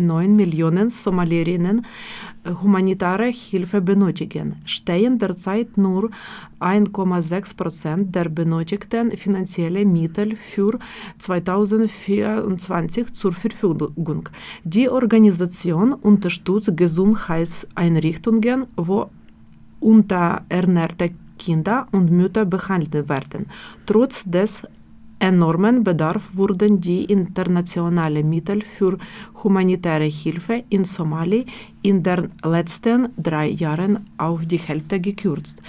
6,9 0.00 0.28
Millionen 0.28 0.90
Somalierinnen 0.90 1.86
humanitäre 2.62 3.26
Hilfe 3.26 3.80
benötigen, 3.80 4.56
stehen 4.64 5.18
derzeit 5.18 5.76
nur 5.76 6.10
1,6 6.60 7.56
Prozent 7.56 8.14
der 8.14 8.28
benötigten 8.30 9.10
finanziellen 9.16 9.92
Mittel 9.92 10.36
für 10.36 10.78
2024 11.18 13.12
zur 13.12 13.32
Verfügung. 13.32 14.28
Die 14.64 14.88
Organisation 14.88 15.92
unterstützt 15.92 16.76
Gesundheitseinrichtungen, 16.76 18.66
wo 18.76 19.10
unterernährte 19.80 21.10
Kinder 21.38 21.88
und 21.92 22.10
Mütter 22.10 22.44
behandelt 22.44 23.08
werden. 23.08 23.46
Trotz 23.86 24.24
des 24.24 24.62
enormen 25.20 25.84
Bedarf 25.84 26.30
wurden 26.34 26.80
die 26.80 27.04
internationalen 27.04 28.28
Mittel 28.28 28.62
für 28.62 28.98
humanitäre 29.44 30.04
Hilfe 30.04 30.64
in 30.70 30.84
Somalia 30.84 31.44
in 31.82 32.02
den 32.02 32.30
letzten 32.44 33.10
drei 33.16 33.48
Jahren 33.48 34.06
auf 34.18 34.46
die 34.46 34.58
Hälfte 34.58 35.00
gekürzt. 35.00 35.62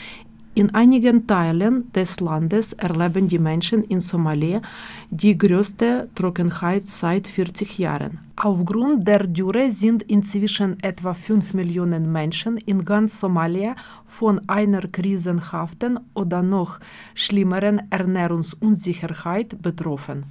In 0.53 0.75
einigen 0.75 1.27
Teilen 1.27 1.89
des 1.93 2.20
Landes 2.20 2.74
erleben 2.74 3.29
die 3.29 3.39
Menschen 3.39 3.86
in 3.86 4.01
Somalia 4.01 4.62
die 5.10 5.38
größte 5.38 6.10
Trockenheit 6.13 6.88
seit 6.88 7.25
40 7.25 7.79
Jahren. 7.79 8.20
Aufgrund 8.36 9.08
der 9.08 9.27
Dürre 9.27 9.70
sind 9.70 10.03
inzwischen 10.03 10.77
etwa 10.84 11.13
5 11.13 11.53
Millionen 11.53 12.12
Menschen 12.12 12.58
in 12.58 12.84
ganz 12.84 13.17
Somalia 13.22 13.75
von 14.08 14.41
einer 14.50 14.81
krisenhaften 14.81 15.98
oder 16.15 16.43
noch 16.43 16.79
schlimmeren 17.15 17.84
Ernährungsunsicherheit 17.89 19.62
betroffen. 19.62 20.25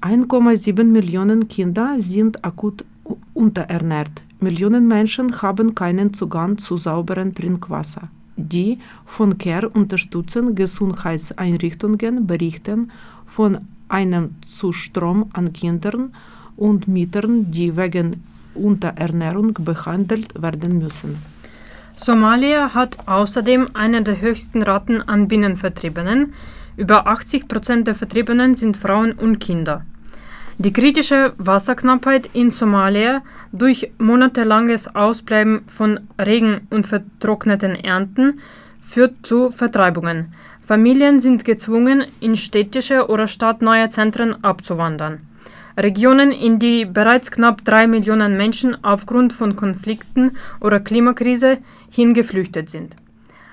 1,7 0.00 0.84
Millionen 0.84 1.48
Kinder 1.48 1.96
sind 1.98 2.44
akut 2.44 2.84
unterernährt. 3.34 4.22
Millionen 4.38 4.86
Menschen 4.86 5.42
haben 5.42 5.74
keinen 5.74 6.14
Zugang 6.14 6.56
zu 6.56 6.76
sauberem 6.76 7.34
Trinkwasser. 7.34 8.10
Die 8.36 8.78
von 9.06 9.38
CARE 9.38 9.68
unterstützten 9.68 10.54
Gesundheitseinrichtungen 10.54 12.26
berichten 12.26 12.92
von 13.26 13.58
einem 13.88 14.36
Zustrom 14.46 15.30
an 15.32 15.52
Kindern 15.52 16.12
und 16.56 16.88
Müttern, 16.88 17.50
die 17.50 17.76
wegen 17.76 18.24
Unterernährung 18.54 19.54
behandelt 19.60 20.40
werden 20.40 20.78
müssen. 20.78 21.18
Somalia 21.94 22.74
hat 22.74 23.08
außerdem 23.08 23.68
eine 23.72 24.02
der 24.02 24.20
höchsten 24.20 24.62
Raten 24.62 25.00
an 25.00 25.28
Binnenvertriebenen. 25.28 26.34
Über 26.76 27.06
80 27.06 27.48
Prozent 27.48 27.86
der 27.86 27.94
Vertriebenen 27.94 28.54
sind 28.54 28.76
Frauen 28.76 29.12
und 29.12 29.38
Kinder. 29.38 29.84
Die 30.58 30.72
kritische 30.72 31.34
Wasserknappheit 31.36 32.30
in 32.32 32.50
Somalia 32.50 33.22
durch 33.52 33.92
monatelanges 33.98 34.94
Ausbleiben 34.94 35.64
von 35.66 36.00
Regen 36.18 36.66
und 36.70 36.86
vertrockneten 36.86 37.76
Ernten 37.76 38.40
führt 38.80 39.14
zu 39.22 39.50
Vertreibungen. 39.50 40.32
Familien 40.62 41.20
sind 41.20 41.44
gezwungen, 41.44 42.06
in 42.20 42.38
städtische 42.38 43.08
oder 43.08 43.26
stadtneue 43.26 43.90
Zentren 43.90 44.42
abzuwandern. 44.42 45.20
Regionen, 45.76 46.32
in 46.32 46.58
die 46.58 46.86
bereits 46.86 47.30
knapp 47.30 47.62
drei 47.62 47.86
Millionen 47.86 48.38
Menschen 48.38 48.82
aufgrund 48.82 49.34
von 49.34 49.56
Konflikten 49.56 50.38
oder 50.60 50.80
Klimakrise 50.80 51.58
hingeflüchtet 51.90 52.70
sind. 52.70 52.96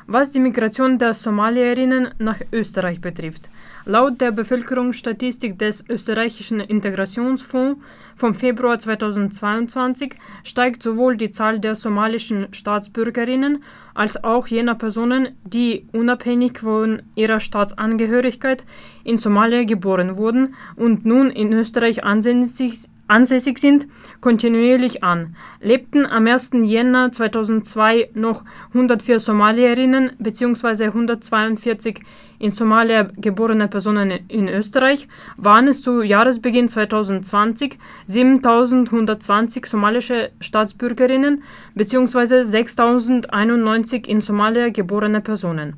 Was 0.07 0.31
die 0.31 0.39
Migration 0.39 0.97
der 0.97 1.13
Somalierinnen 1.13 2.09
nach 2.17 2.39
Österreich 2.53 3.01
betrifft, 3.01 3.49
Laut 3.85 4.21
der 4.21 4.31
Bevölkerungsstatistik 4.31 5.59
des 5.59 5.83
österreichischen 5.89 6.61
Integrationsfonds 6.61 7.81
vom 8.15 8.33
Februar 8.33 8.79
2022 8.79 10.15
steigt 10.43 10.81
sowohl 10.81 11.17
die 11.17 11.31
Zahl 11.31 11.59
der 11.59 11.75
somalischen 11.75 12.47
Staatsbürgerinnen 12.53 13.61
als 13.93 14.23
auch 14.23 14.47
jener 14.47 14.75
Personen, 14.75 15.35
die 15.43 15.85
unabhängig 15.91 16.59
von 16.59 17.01
ihrer 17.15 17.41
Staatsangehörigkeit 17.41 18.63
in 19.03 19.17
Somalia 19.17 19.65
geboren 19.65 20.15
wurden 20.15 20.55
und 20.77 21.05
nun 21.05 21.29
in 21.29 21.51
Österreich 21.51 22.05
ansässig 22.05 22.87
ansässig 23.07 23.57
sind, 23.57 23.87
kontinuierlich 24.21 25.03
an. 25.03 25.35
Lebten 25.61 26.05
am 26.05 26.27
1. 26.27 26.51
Jänner 26.63 27.11
2002 27.11 28.09
noch 28.13 28.43
104 28.69 29.19
Somalierinnen 29.19 30.11
bzw. 30.19 30.85
142 30.85 31.99
in 32.39 32.51
Somalia 32.51 33.09
geborene 33.15 33.67
Personen 33.67 34.11
in 34.27 34.49
Österreich, 34.49 35.07
waren 35.37 35.67
es 35.67 35.81
zu 35.81 36.01
Jahresbeginn 36.01 36.67
2020 36.67 37.77
7120 38.07 39.65
somalische 39.65 40.31
Staatsbürgerinnen 40.41 41.43
bzw. 41.75 42.43
6091 42.43 44.09
in 44.09 44.21
Somalia 44.21 44.69
geborene 44.69 45.21
Personen. 45.21 45.75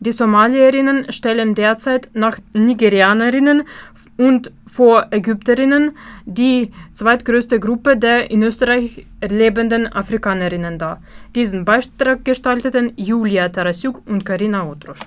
Die 0.00 0.12
Somalierinnen 0.12 1.10
stellen 1.12 1.56
derzeit 1.56 2.10
nach 2.14 2.38
Nigerianerinnen 2.52 3.64
und 4.18 4.52
vor 4.66 5.06
Ägypterinnen 5.10 5.96
die 6.26 6.70
zweitgrößte 6.92 7.58
Gruppe 7.58 7.96
der 7.96 8.30
in 8.30 8.42
Österreich 8.42 9.06
lebenden 9.26 9.90
Afrikanerinnen 9.90 10.78
dar. 10.78 11.00
Diesen 11.34 11.64
Beitrag 11.64 12.24
gestalteten 12.24 12.92
Julia 12.96 13.48
Tarasjuk 13.48 14.02
und 14.06 14.26
Karina 14.26 14.68
Otrosch. 14.68 15.00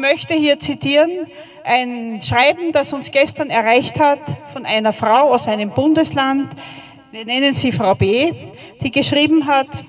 möchte 0.00 0.34
hier 0.34 0.58
zitieren 0.58 1.28
ein 1.64 2.20
Schreiben, 2.22 2.72
das 2.72 2.92
uns 2.92 3.12
gestern 3.12 3.50
erreicht 3.50 3.98
hat 4.00 4.18
von 4.52 4.66
einer 4.66 4.92
Frau 4.92 5.32
aus 5.32 5.46
einem 5.46 5.70
Bundesland, 5.70 6.48
wir 7.12 7.24
nennen 7.24 7.54
sie 7.54 7.72
Frau 7.72 7.94
B., 7.94 8.32
die 8.82 8.90
geschrieben 8.90 9.46
hat, 9.46 9.84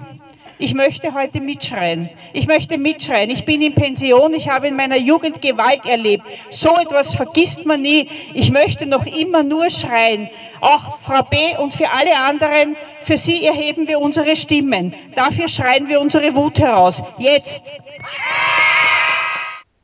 ich 0.57 0.75
möchte 0.75 1.15
heute 1.15 1.41
mitschreien. 1.41 2.11
Ich 2.33 2.45
möchte 2.45 2.77
mitschreien. 2.77 3.31
Ich 3.31 3.45
bin 3.45 3.63
in 3.63 3.73
Pension. 3.73 4.31
Ich 4.35 4.47
habe 4.47 4.67
in 4.67 4.75
meiner 4.75 4.97
Jugend 4.97 5.41
Gewalt 5.41 5.83
erlebt. 5.85 6.23
So 6.51 6.75
etwas 6.77 7.15
vergisst 7.15 7.65
man 7.65 7.81
nie. 7.81 8.07
Ich 8.35 8.51
möchte 8.51 8.85
noch 8.85 9.07
immer 9.07 9.41
nur 9.41 9.71
schreien. 9.71 10.29
Auch 10.61 10.99
Frau 11.01 11.23
B. 11.23 11.57
und 11.57 11.73
für 11.73 11.91
alle 11.91 12.15
anderen, 12.15 12.75
für 13.01 13.17
sie 13.17 13.43
erheben 13.43 13.87
wir 13.87 13.99
unsere 13.99 14.35
Stimmen. 14.35 14.93
Dafür 15.15 15.47
schreien 15.47 15.89
wir 15.89 15.99
unsere 15.99 16.35
Wut 16.35 16.59
heraus. 16.59 17.01
Jetzt. 17.17 17.63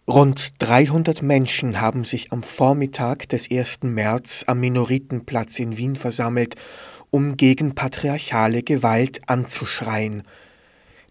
Rund 0.08 0.62
300 0.62 1.24
Menschen 1.24 1.82
haben 1.82 2.04
sich 2.04 2.32
am 2.32 2.44
Vormittag 2.44 3.28
des 3.30 3.50
1. 3.50 3.80
März 3.82 4.46
am 4.46 4.60
Minoritenplatz 4.60 5.58
in 5.58 5.76
Wien 5.76 5.96
versammelt, 5.96 6.56
um 7.10 7.38
gegen 7.38 7.76
patriarchale 7.76 8.64
Gewalt 8.64 9.22
anzuschreien. 9.28 10.24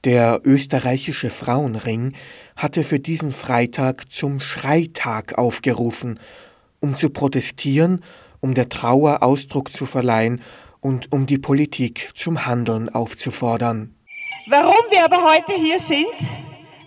Der 0.05 0.41
österreichische 0.45 1.31
Frauenring 1.31 2.12
hatte 2.57 2.85
für 2.85 3.00
diesen 3.00 3.33
Freitag 3.33 4.12
zum 4.12 4.41
Schreitag 4.41 5.37
aufgerufen, 5.37 6.21
um 6.81 6.95
zu 6.95 7.11
protestieren, 7.11 8.05
um 8.41 8.55
der 8.55 8.69
Trauer 8.69 9.23
Ausdruck 9.23 9.73
zu 9.73 9.87
verleihen 9.87 10.43
und 10.81 11.12
um 11.12 11.26
die 11.26 11.38
Politik 11.38 12.11
zum 12.15 12.47
Handeln 12.47 12.88
aufzufordern. 12.88 13.95
Warum 14.49 14.75
wir 14.91 15.05
aber 15.05 15.25
heute 15.25 15.55
hier 15.55 15.81
sind, 15.81 16.07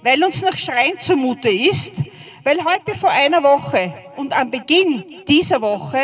weil 0.04 0.24
uns 0.24 0.42
nach 0.42 0.58
Schreien 0.58 0.98
zumute 1.00 1.50
ist, 1.50 1.94
weil 2.44 2.64
heute 2.64 2.98
vor 2.98 3.10
einer 3.10 3.44
Woche 3.44 3.94
und 4.16 4.32
am 4.32 4.50
Beginn 4.50 5.04
dieser 5.28 5.62
Woche 5.62 6.00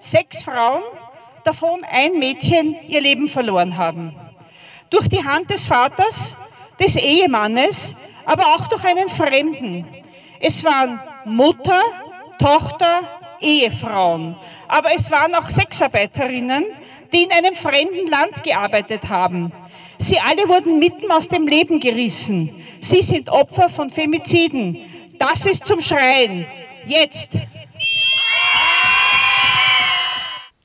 sechs 0.00 0.42
Frauen, 0.42 0.82
davon 1.48 1.82
ein 1.90 2.18
Mädchen, 2.18 2.76
ihr 2.86 3.00
Leben 3.00 3.26
verloren 3.26 3.78
haben 3.78 4.14
durch 4.90 5.08
die 5.08 5.24
Hand 5.24 5.48
des 5.50 5.66
Vaters, 5.66 6.36
des 6.78 6.96
Ehemannes, 6.96 7.94
aber 8.24 8.44
auch 8.54 8.68
durch 8.68 8.84
einen 8.84 9.08
Fremden. 9.08 9.86
Es 10.40 10.62
waren 10.62 11.00
Mutter, 11.24 11.80
Tochter, 12.38 13.00
Ehefrauen, 13.40 14.36
aber 14.66 14.94
es 14.94 15.10
waren 15.10 15.34
auch 15.34 15.48
Sexarbeiterinnen, 15.48 16.64
die 17.12 17.22
in 17.22 17.32
einem 17.32 17.54
fremden 17.54 18.08
Land 18.08 18.42
gearbeitet 18.44 19.08
haben. 19.08 19.50
Sie 19.98 20.18
alle 20.18 20.46
wurden 20.48 20.78
mitten 20.78 21.10
aus 21.10 21.28
dem 21.28 21.48
Leben 21.48 21.80
gerissen. 21.80 22.62
Sie 22.80 23.02
sind 23.02 23.28
Opfer 23.30 23.70
von 23.70 23.90
Femiziden. 23.90 24.78
Das 25.18 25.46
ist 25.46 25.64
zum 25.64 25.80
Schreien. 25.80 26.46
Jetzt. 26.84 27.38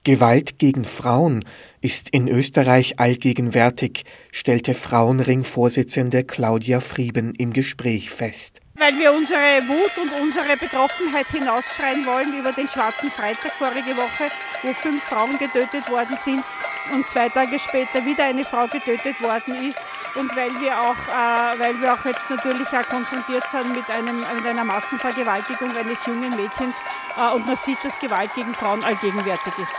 Gewalt 0.03 0.59
gegen 0.59 0.83
Frauen 0.83 1.45
ist 1.79 2.09
in 2.09 2.27
Österreich 2.27 2.99
allgegenwärtig, 2.99 4.03
stellte 4.33 4.73
Frauenring-Vorsitzende 4.73 6.25
Claudia 6.25 6.81
Frieben 6.81 7.33
im 7.35 7.53
Gespräch 7.53 8.09
fest. 8.09 8.62
Weil 8.75 8.97
wir 8.97 9.13
unsere 9.13 9.67
Wut 9.67 9.97
und 10.01 10.11
unsere 10.19 10.57
Betroffenheit 10.57 11.27
hinausschreien 11.27 12.05
wollen 12.05 12.37
über 12.37 12.51
den 12.51 12.67
Schwarzen 12.67 13.11
Freitag 13.11 13.53
vorige 13.53 13.95
Woche, 13.95 14.31
wo 14.63 14.73
fünf 14.73 15.03
Frauen 15.03 15.37
getötet 15.37 15.89
worden 15.91 16.17
sind 16.17 16.43
und 16.91 17.07
zwei 17.07 17.29
Tage 17.29 17.59
später 17.59 18.03
wieder 18.03 18.25
eine 18.25 18.43
Frau 18.43 18.67
getötet 18.67 19.21
worden 19.21 19.69
ist. 19.69 19.79
Und 20.15 20.35
weil 20.35 20.51
wir 20.61 20.79
auch, 20.79 20.97
äh, 21.07 21.59
weil 21.59 21.79
wir 21.81 21.93
auch 21.93 22.05
jetzt 22.05 22.29
natürlich 22.29 22.67
auch 22.67 22.87
konfrontiert 22.89 23.43
sind 23.49 23.75
mit, 23.75 23.89
einem, 23.89 24.17
mit 24.17 24.45
einer 24.45 24.63
Massenvergewaltigung 24.63 25.69
eines 25.75 26.05
jungen 26.05 26.29
Mädchens 26.35 26.77
äh, 27.17 27.33
und 27.33 27.45
man 27.45 27.55
sieht, 27.55 27.83
dass 27.83 27.99
Gewalt 27.99 28.33
gegen 28.35 28.53
Frauen 28.53 28.83
allgegenwärtig 28.83 29.53
ist. 29.61 29.73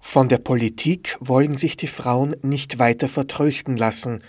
Von 0.00 0.28
der 0.28 0.38
Politik 0.38 1.16
wollen 1.20 1.54
sich 1.54 1.76
die 1.76 1.86
Frauen 1.86 2.34
nicht 2.42 2.78
weiter 2.78 3.08
vertrösten 3.08 3.76
lassen. 3.76 4.22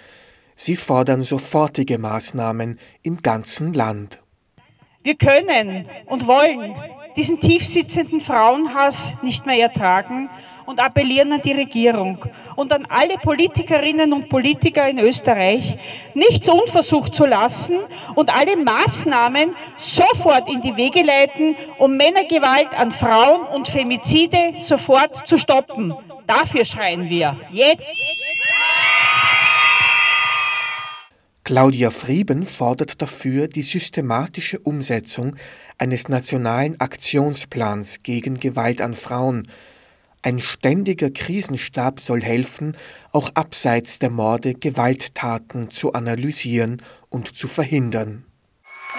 Sie 0.62 0.76
fordern 0.76 1.24
sofortige 1.24 1.98
Maßnahmen 1.98 2.80
im 3.02 3.22
ganzen 3.22 3.74
Land. 3.74 4.22
Wir 5.04 5.16
können 5.16 5.88
und 6.06 6.28
wollen 6.28 6.76
diesen 7.16 7.40
tiefsitzenden 7.40 8.20
Frauenhass 8.20 9.14
nicht 9.22 9.46
mehr 9.46 9.58
ertragen 9.58 10.30
und 10.66 10.82
appellieren 10.82 11.32
an 11.32 11.42
die 11.42 11.54
Regierung 11.54 12.18
und 12.58 12.74
an 12.74 12.86
alle 12.90 13.18
Politikerinnen 13.20 14.12
und 14.12 14.28
Politiker 14.28 14.90
in 14.90 15.00
Österreich, 15.00 15.78
nichts 16.14 16.50
unversucht 16.50 17.16
zu 17.16 17.26
lassen 17.26 17.78
und 18.16 18.30
alle 18.30 18.58
Maßnahmen 18.58 19.56
sofort 19.78 20.50
in 20.50 20.62
die 20.62 20.76
Wege 20.76 21.04
leiten, 21.04 21.56
um 21.78 21.96
Männergewalt 21.96 22.78
an 22.78 22.92
Frauen 22.92 23.48
und 23.56 23.70
Femizide 23.70 24.56
sofort 24.60 25.26
zu 25.26 25.38
stoppen. 25.38 25.94
Dafür 26.28 26.66
schreien 26.66 27.10
wir. 27.10 27.38
Jetzt. 27.50 27.88
Claudia 31.50 31.90
Frieben 31.90 32.46
fordert 32.46 33.02
dafür 33.02 33.48
die 33.48 33.64
systematische 33.64 34.60
Umsetzung 34.60 35.36
eines 35.80 36.08
nationalen 36.08 36.80
Aktionsplans 36.80 38.04
gegen 38.04 38.40
Gewalt 38.40 38.82
an 38.82 38.94
Frauen, 38.94 39.48
ein 40.22 40.40
ständiger 40.40 41.10
Krisenstab 41.10 42.00
soll 42.00 42.22
helfen, 42.22 42.78
auch 43.12 43.32
abseits 43.34 43.98
der 43.98 44.12
Morde 44.12 44.54
Gewalttaten 44.54 45.72
zu 45.72 45.94
analysieren 45.94 46.84
und 47.10 47.36
zu 47.36 47.48
verhindern. 47.48 48.26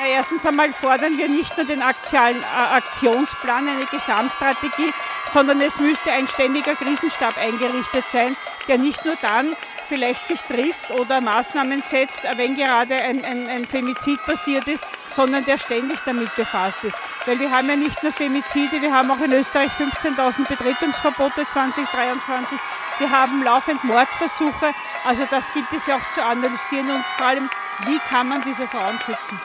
Erstens 0.05 0.45
einmal 0.45 0.73
fordern 0.73 1.17
wir 1.19 1.29
nicht 1.29 1.57
nur 1.57 1.67
den 1.67 1.83
äh, 1.83 1.85
Aktionsplan, 1.85 3.69
eine 3.69 3.87
Gesamtstrategie, 3.89 4.91
sondern 5.33 5.61
es 5.61 5.79
müsste 5.79 6.11
ein 6.11 6.27
ständiger 6.27 6.75
Krisenstab 6.75 7.39
eingerichtet 7.39 8.07
sein, 8.11 8.35
der 8.67 8.79
nicht 8.79 9.05
nur 9.05 9.15
dann 9.23 9.55
vielleicht 9.91 10.25
sich 10.25 10.41
trifft 10.41 10.91
oder 10.93 11.21
Maßnahmen 11.21 11.83
setzt, 11.83 12.23
wenn 12.37 12.57
gerade 12.57 12.95
ein, 12.95 13.25
ein, 13.25 13.49
ein 13.49 13.67
Femizid 13.67 14.23
passiert 14.25 14.69
ist, 14.69 14.85
sondern 15.15 15.45
der 15.45 15.59
ständig 15.59 15.99
damit 16.07 16.35
befasst 16.37 16.85
ist. 16.85 16.97
Weil 17.27 17.41
wir 17.41 17.51
haben 17.51 17.69
ja 17.69 17.75
nicht 17.75 18.01
nur 18.03 18.13
Femizide, 18.13 18.81
wir 18.81 18.95
haben 18.95 19.11
auch 19.11 19.21
in 19.21 19.33
Österreich 19.33 19.71
15.000 19.73 20.47
Betretungsverbote 20.49 21.45
2023, 21.53 22.59
wir 23.01 23.11
haben 23.11 23.43
laufend 23.43 23.83
Mordversuche, 23.83 24.73
also 25.05 25.23
das 25.29 25.53
gibt 25.53 25.73
es 25.73 25.87
ja 25.87 25.97
auch 25.97 26.15
zu 26.15 26.25
analysieren 26.25 26.89
und 26.89 27.05
vor 27.17 27.27
allem, 27.27 27.51
wie 27.87 27.99
kann 28.09 28.29
man 28.29 28.43
diese 28.45 28.69
Frauen 28.69 28.97
schützen. 29.05 29.41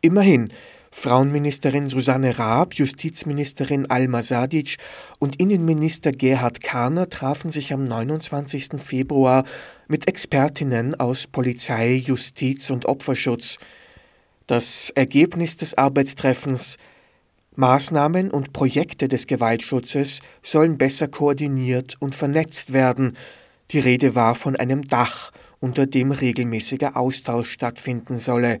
Immerhin, 0.00 0.52
Frauenministerin 0.96 1.88
Susanne 1.88 2.38
Raab, 2.38 2.74
Justizministerin 2.74 3.90
Alma 3.90 4.22
Sadic 4.22 4.76
und 5.18 5.38
Innenminister 5.38 6.12
Gerhard 6.12 6.62
Kahner 6.62 7.10
trafen 7.10 7.50
sich 7.50 7.74
am 7.74 7.84
29. 7.84 8.80
Februar 8.80 9.44
mit 9.88 10.08
Expertinnen 10.08 10.98
aus 10.98 11.26
Polizei, 11.26 11.94
Justiz 11.94 12.70
und 12.70 12.86
Opferschutz. 12.86 13.58
Das 14.46 14.90
Ergebnis 14.94 15.56
des 15.56 15.76
Arbeitstreffens 15.76 16.78
Maßnahmen 17.56 18.30
und 18.30 18.52
Projekte 18.52 19.08
des 19.08 19.26
Gewaltschutzes 19.26 20.20
sollen 20.42 20.78
besser 20.78 21.08
koordiniert 21.08 21.96
und 21.98 22.14
vernetzt 22.14 22.72
werden. 22.72 23.14
Die 23.72 23.80
Rede 23.80 24.14
war 24.14 24.36
von 24.36 24.56
einem 24.56 24.82
Dach, 24.82 25.32
unter 25.60 25.86
dem 25.86 26.12
regelmäßiger 26.12 26.96
Austausch 26.96 27.50
stattfinden 27.50 28.16
solle. 28.16 28.60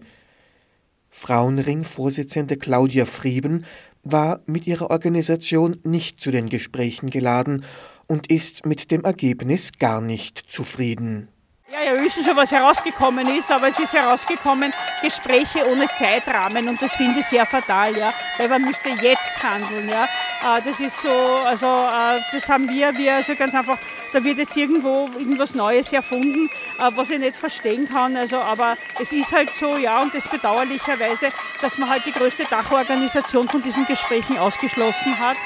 Frauenring-Vorsitzende 1.14 2.56
Claudia 2.56 3.06
Frieben 3.06 3.64
war 4.02 4.40
mit 4.46 4.66
ihrer 4.66 4.90
Organisation 4.90 5.78
nicht 5.84 6.20
zu 6.20 6.32
den 6.32 6.48
Gesprächen 6.48 7.08
geladen 7.08 7.64
und 8.08 8.26
ist 8.26 8.66
mit 8.66 8.90
dem 8.90 9.04
Ergebnis 9.04 9.72
gar 9.78 10.00
nicht 10.00 10.36
zufrieden. 10.36 11.28
Ja, 11.72 11.82
ja, 11.82 11.94
wir 11.94 12.04
wissen 12.04 12.22
schon, 12.22 12.36
was 12.36 12.52
herausgekommen 12.52 13.26
ist, 13.38 13.50
aber 13.50 13.68
es 13.68 13.78
ist 13.78 13.94
herausgekommen, 13.94 14.70
Gespräche 15.00 15.66
ohne 15.66 15.88
Zeitrahmen 15.88 16.68
und 16.68 16.80
das 16.80 16.92
finde 16.92 17.20
ich 17.20 17.26
sehr 17.26 17.46
fatal, 17.46 17.96
ja, 17.96 18.12
weil 18.36 18.50
man 18.50 18.62
müsste 18.66 18.90
jetzt 18.90 19.42
handeln, 19.42 19.88
ja. 19.88 20.04
Äh, 20.04 20.60
das 20.62 20.78
ist 20.78 21.00
so, 21.00 21.08
also 21.08 21.66
äh, 21.66 22.20
das 22.32 22.50
haben 22.50 22.68
wir, 22.68 22.94
wir 22.98 23.14
also 23.14 23.34
ganz 23.34 23.54
einfach, 23.54 23.78
da 24.12 24.22
wird 24.22 24.36
jetzt 24.36 24.54
irgendwo 24.58 25.08
irgendwas 25.18 25.54
Neues 25.54 25.90
erfunden, 25.90 26.50
äh, 26.78 26.90
was 26.94 27.08
ich 27.08 27.18
nicht 27.18 27.36
verstehen 27.36 27.88
kann, 27.88 28.14
also 28.14 28.36
aber 28.36 28.76
es 29.00 29.10
ist 29.10 29.32
halt 29.32 29.48
so, 29.48 29.78
ja, 29.78 30.02
und 30.02 30.14
das 30.14 30.28
bedauerlicherweise, 30.28 31.30
dass 31.62 31.78
man 31.78 31.88
halt 31.88 32.04
die 32.04 32.12
größte 32.12 32.44
Dachorganisation 32.44 33.48
von 33.48 33.62
diesen 33.62 33.86
Gesprächen 33.86 34.36
ausgeschlossen 34.36 35.18
hat. 35.18 35.38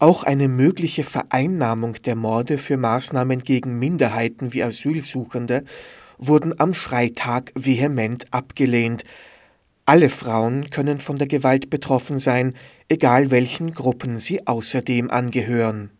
Auch 0.00 0.22
eine 0.22 0.46
mögliche 0.46 1.02
Vereinnahmung 1.02 1.94
der 2.04 2.14
Morde 2.14 2.58
für 2.58 2.76
Maßnahmen 2.76 3.42
gegen 3.42 3.78
Minderheiten 3.80 4.52
wie 4.52 4.62
Asylsuchende 4.62 5.64
wurden 6.18 6.58
am 6.60 6.72
Freitag 6.72 7.50
vehement 7.56 8.26
abgelehnt. 8.32 9.02
Alle 9.86 10.08
Frauen 10.08 10.70
können 10.70 11.00
von 11.00 11.18
der 11.18 11.26
Gewalt 11.26 11.68
betroffen 11.68 12.18
sein, 12.18 12.54
egal 12.88 13.32
welchen 13.32 13.72
Gruppen 13.74 14.18
sie 14.18 14.46
außerdem 14.46 15.10
angehören. 15.10 15.90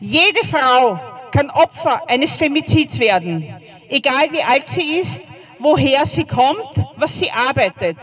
Jede 0.00 0.44
Frau 0.50 0.98
kann 1.30 1.50
Opfer 1.50 2.08
eines 2.08 2.32
Femizids 2.32 2.98
werden, 2.98 3.46
egal 3.88 4.32
wie 4.32 4.42
alt 4.42 4.64
sie 4.70 4.98
ist, 4.98 5.20
woher 5.60 6.06
sie 6.06 6.24
kommt 6.24 6.84
was 6.96 7.18
sie 7.18 7.30
arbeitet. 7.30 7.96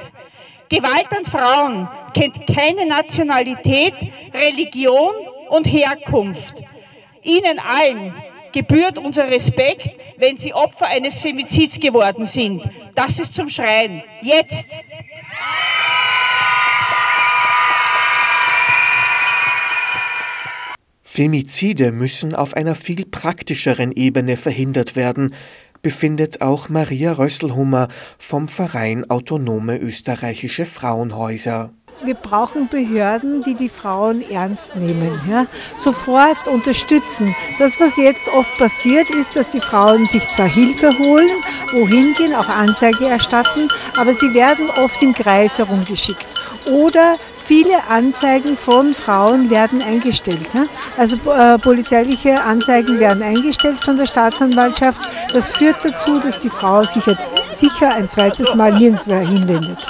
Gewalt 0.72 1.12
an 1.12 1.26
Frauen 1.26 1.90
kennt 2.14 2.48
keine 2.48 2.86
Nationalität, 2.86 3.94
Religion 4.34 5.12
und 5.50 5.66
Herkunft. 5.66 6.64
Ihnen 7.24 7.60
allen 7.60 8.14
gebührt 8.54 8.98
unser 8.98 9.30
Respekt, 9.30 9.90
wenn 10.16 10.38
sie 10.38 10.54
Opfer 10.54 10.88
eines 10.88 11.20
Femizids 11.20 11.78
geworden 11.78 12.24
sind. 12.24 12.64
Das 12.96 13.20
ist 13.20 13.34
zum 13.34 13.50
Schreien. 13.50 14.02
Jetzt! 14.22 14.70
Femizide 21.04 21.92
müssen 21.92 22.34
auf 22.34 22.54
einer 22.54 22.76
viel 22.76 23.06
praktischeren 23.06 23.92
Ebene 23.92 24.38
verhindert 24.38 24.96
werden, 24.96 25.36
befindet 25.82 26.42
auch 26.42 26.70
Maria 26.70 27.14
Rösselhummer 27.14 27.88
vom 28.18 28.48
Verein 28.48 29.10
Autonome 29.10 29.78
Österreichische 29.78 30.66
Frauenhäuser 30.66 31.72
wir 32.04 32.16
brauchen 32.16 32.68
Behörden, 32.68 33.44
die 33.44 33.54
die 33.54 33.70
Frauen 33.70 34.24
ernst 34.30 34.76
nehmen, 34.76 35.20
ja? 35.30 35.46
sofort 35.78 36.48
unterstützen. 36.48 37.36
Das, 37.60 37.80
was 37.80 37.98
jetzt 37.98 38.28
oft 38.28 38.58
passiert, 38.58 39.10
ist, 39.12 39.36
dass 39.36 39.50
die 39.50 39.60
Frauen 39.60 40.06
sich 40.08 40.28
zwar 40.30 40.48
Hilfe 40.48 40.98
holen, 40.98 41.30
wohin 41.72 42.14
gehen, 42.16 42.34
auch 42.34 42.50
Anzeige 42.50 43.08
erstatten, 43.08 43.68
aber 43.98 44.14
sie 44.14 44.34
werden 44.34 44.70
oft 44.78 45.02
im 45.02 45.14
Kreis 45.14 45.58
herumgeschickt. 45.58 46.28
Oder 46.72 47.18
viele 47.52 47.86
Anzeigen 47.90 48.56
von 48.56 48.94
Frauen 48.94 49.50
werden 49.50 49.82
eingestellt. 49.82 50.54
Ne? 50.54 50.70
Also 50.96 51.18
äh, 51.30 51.60
polizeiliche 51.60 52.42
Anzeigen 52.42 52.98
werden 52.98 53.22
eingestellt 53.22 53.84
von 53.84 53.98
der 53.98 54.06
Staatsanwaltschaft. 54.06 55.02
Das 55.34 55.52
führt 55.52 55.84
dazu, 55.84 56.22
dass 56.22 56.40
die 56.40 56.48
Frau 56.48 56.84
sich 56.84 57.04
sicher 57.54 57.94
ein 57.94 58.08
zweites 58.08 58.56
Mal 58.56 58.72
nirgends 58.80 59.06
mehr 59.06 59.28
hinwendet. 59.28 59.86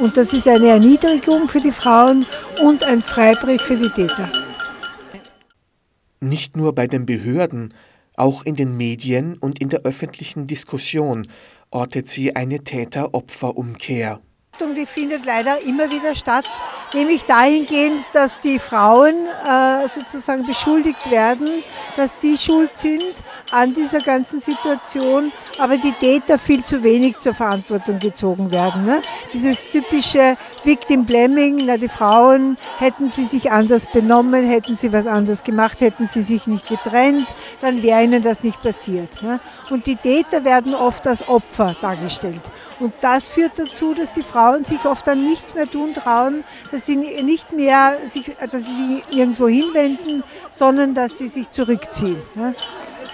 Und 0.00 0.16
das 0.16 0.32
ist 0.32 0.48
eine 0.48 0.66
Erniedrigung 0.66 1.48
für 1.48 1.60
die 1.60 1.70
Frauen 1.70 2.26
und 2.60 2.82
ein 2.82 3.00
Freibrief 3.00 3.62
für 3.62 3.76
die 3.76 3.90
Täter. 3.90 4.32
Nicht 6.18 6.56
nur 6.56 6.74
bei 6.74 6.88
den 6.88 7.06
Behörden, 7.06 7.74
auch 8.16 8.44
in 8.44 8.56
den 8.56 8.76
Medien 8.76 9.38
und 9.38 9.60
in 9.60 9.68
der 9.68 9.82
öffentlichen 9.82 10.48
Diskussion 10.48 11.28
ortet 11.70 12.08
sie 12.08 12.34
eine 12.34 12.64
Täter-Opfer-Umkehr. 12.64 14.18
Die 14.60 14.86
findet 14.86 15.26
leider 15.26 15.60
immer 15.62 15.90
wieder 15.90 16.14
statt, 16.14 16.48
nämlich 16.94 17.24
dahingehend, 17.24 18.00
dass 18.12 18.38
die 18.40 18.60
Frauen 18.60 19.26
äh, 19.26 19.88
sozusagen 19.88 20.46
beschuldigt 20.46 21.10
werden, 21.10 21.48
dass 21.96 22.20
sie 22.20 22.36
schuld 22.36 22.70
sind 22.76 23.02
an 23.50 23.74
dieser 23.74 23.98
ganzen 23.98 24.40
Situation, 24.40 25.32
aber 25.58 25.76
die 25.76 25.92
Täter 25.92 26.38
viel 26.38 26.64
zu 26.64 26.82
wenig 26.82 27.18
zur 27.18 27.34
Verantwortung 27.34 27.98
gezogen 27.98 28.52
werden. 28.52 28.84
Ne? 28.84 29.02
Dieses 29.32 29.58
typische 29.70 30.36
Victim 30.64 31.04
Blaming, 31.04 31.62
na, 31.66 31.76
die 31.76 31.88
Frauen 31.88 32.56
hätten 32.78 33.10
sie 33.10 33.24
sich 33.24 33.50
anders 33.50 33.86
benommen, 33.86 34.48
hätten 34.48 34.76
sie 34.76 34.92
was 34.92 35.06
anders 35.06 35.42
gemacht, 35.42 35.80
hätten 35.80 36.06
sie 36.06 36.22
sich 36.22 36.46
nicht 36.46 36.68
getrennt, 36.68 37.26
dann 37.60 37.82
wäre 37.82 38.02
ihnen 38.02 38.22
das 38.22 38.42
nicht 38.42 38.60
passiert. 38.62 39.22
Ne? 39.22 39.40
Und 39.70 39.86
die 39.86 39.96
Täter 39.96 40.44
werden 40.44 40.74
oft 40.74 41.06
als 41.06 41.28
Opfer 41.28 41.76
dargestellt. 41.80 42.40
Und 42.80 42.92
das 43.00 43.28
führt 43.28 43.52
dazu, 43.56 43.94
dass 43.94 44.12
die 44.12 44.22
Frauen 44.22 44.64
sich 44.64 44.84
oft 44.84 45.06
dann 45.06 45.18
nichts 45.18 45.54
mehr 45.54 45.70
tun 45.70 45.94
trauen, 45.94 46.44
dass 46.72 46.86
sie 46.86 46.96
nicht 46.96 47.52
mehr 47.52 47.96
sich, 48.06 48.32
dass 48.50 48.66
sie 48.66 48.74
sich 48.74 49.18
irgendwo 49.18 49.48
hinwenden, 49.48 50.24
sondern 50.50 50.94
dass 50.94 51.18
sie 51.18 51.28
sich 51.28 51.50
zurückziehen. 51.50 52.20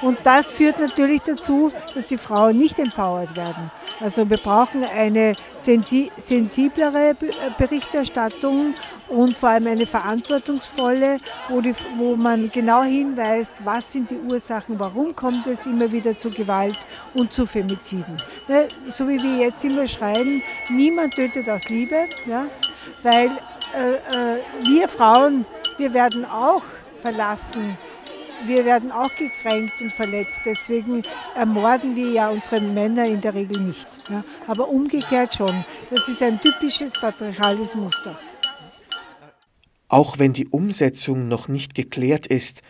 Und 0.03 0.19
das 0.25 0.51
führt 0.51 0.81
natürlich 0.81 1.21
dazu, 1.21 1.73
dass 1.95 2.07
die 2.07 2.17
Frauen 2.17 2.57
nicht 2.57 2.79
empowered 2.79 3.37
werden. 3.37 3.71
Also 4.01 4.29
wir 4.31 4.39
brauchen 4.39 4.83
eine 4.85 5.35
sensiblere 5.59 7.15
Berichterstattung 7.59 8.73
und 9.11 9.37
vor 9.37 9.51
allem 9.51 9.67
eine 9.67 9.87
verantwortungsvolle, 9.87 11.19
wo, 11.49 11.61
die, 11.61 11.75
wo 11.97 12.17
man 12.17 12.51
genau 12.51 12.83
hinweist, 12.83 13.65
was 13.65 13.93
sind 13.93 14.11
die 14.11 14.19
Ursachen, 14.19 14.79
warum 14.79 15.15
kommt 15.15 15.47
es 15.47 15.67
immer 15.67 15.91
wieder 15.91 16.17
zu 16.17 16.31
Gewalt 16.31 16.79
und 17.15 17.33
zu 17.33 17.47
Femiziden. 17.47 18.17
Ne, 18.49 18.69
so 18.89 19.09
wie 19.09 19.23
wir 19.23 19.37
jetzt 19.47 19.65
immer 19.65 19.87
schreiben, 19.87 20.43
niemand 20.69 21.15
tötet 21.15 21.49
aus 21.49 21.69
Liebe, 21.69 22.09
ja, 22.27 22.47
weil 23.03 23.31
äh, 23.75 23.95
äh, 23.95 24.39
wir 24.65 24.89
Frauen, 24.89 25.45
wir 25.77 25.93
werden 25.93 26.25
auch 26.25 26.63
verlassen 27.03 27.77
wir 28.47 28.65
werden 28.65 28.91
auch 28.91 29.11
gekränkt 29.17 29.81
und 29.81 29.93
verletzt. 29.93 30.43
Deswegen 30.45 31.03
ermorden 31.35 31.95
wir 31.95 32.11
ja 32.11 32.31
unsere 32.31 32.61
Männer 32.61 33.05
in 33.05 33.21
der 33.21 33.35
Regel 33.35 33.63
nicht. 33.63 33.87
Ja. 34.09 34.25
Aber 34.47 34.69
umgekehrt 34.69 35.35
schon. 35.35 35.65
Das 35.91 36.09
ist 36.09 36.23
ein 36.23 36.41
typisches 36.41 36.95
patriarchales 36.99 37.75
Muster. 37.75 38.19
Auch 39.91 40.21
wenn 40.21 40.33
die 40.33 40.47
Umsetzung 40.47 41.27
noch 41.27 41.49
nicht 41.49 41.75
geklärt 41.75 42.29
ist, 42.29 42.63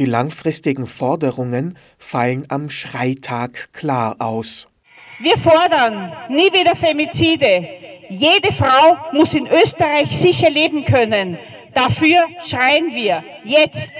die 0.00 0.04
langfristigen 0.04 0.88
Forderungen 0.88 1.78
fallen 1.96 2.44
am 2.48 2.70
Schreitag 2.70 3.72
klar 3.72 4.16
aus. 4.18 4.66
Wir 5.20 5.38
fordern 5.38 6.12
nie 6.28 6.52
wieder 6.52 6.74
Femizide. 6.74 7.68
Jede 8.10 8.52
Frau 8.52 8.98
muss 9.12 9.32
in 9.32 9.46
Österreich 9.46 10.18
sicher 10.18 10.50
leben 10.50 10.84
können. 10.84 11.38
Dafür 11.72 12.24
schreien 12.44 12.92
wir 12.92 13.22
jetzt. 13.44 13.92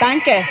Danke. 0.00 0.44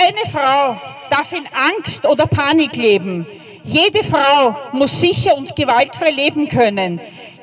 Keine 0.00 0.30
Frau 0.30 0.80
darf 1.10 1.30
in 1.32 1.46
Angst 1.52 2.06
oder 2.06 2.26
Panik 2.26 2.74
leben. 2.74 3.26
Jede 3.64 4.02
Frau 4.02 4.56
muss 4.72 4.98
sicher 4.98 5.36
und 5.36 5.54
gewaltfrei 5.54 6.10
leben 6.10 6.48
können. 6.48 7.00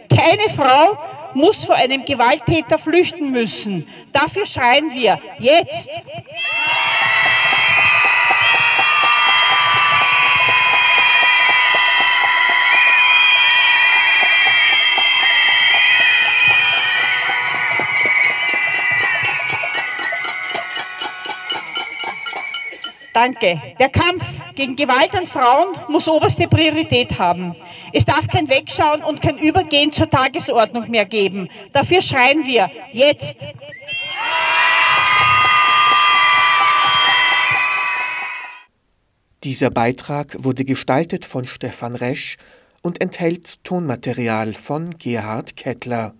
Keine 0.09 0.49
Frau 0.49 0.97
muss 1.35 1.63
vor 1.63 1.75
einem 1.75 2.03
Gewalttäter 2.03 2.79
flüchten 2.79 3.29
müssen. 3.29 3.87
Dafür 4.11 4.47
schreien 4.47 4.91
wir 4.91 5.19
jetzt. 5.37 5.87
Danke. 23.17 23.59
Der 23.79 23.89
Kampf 23.89 24.23
gegen 24.53 24.75
Gewalt 24.75 25.15
an 25.15 25.25
Frauen 25.25 25.75
muss 25.87 26.07
oberste 26.07 26.47
Priorität 26.47 27.17
haben. 27.17 27.55
Es 27.91 28.05
darf 28.05 28.27
kein 28.27 28.47
Wegschauen 28.47 29.01
und 29.01 29.21
kein 29.21 29.39
Übergehen 29.39 29.91
zur 29.91 30.07
Tagesordnung 30.07 30.87
mehr 30.91 31.05
geben. 31.05 31.49
Dafür 31.73 32.03
schreien 32.03 32.45
wir 32.45 32.69
jetzt. 32.93 33.37
Dieser 39.43 39.71
Beitrag 39.71 40.35
wurde 40.43 40.63
gestaltet 40.63 41.25
von 41.25 41.45
Stefan 41.45 41.95
Resch 41.95 42.37
und 42.83 43.01
enthält 43.01 43.63
Tonmaterial 43.63 44.53
von 44.53 44.91
Gerhard 44.99 45.55
Kettler. 45.55 46.13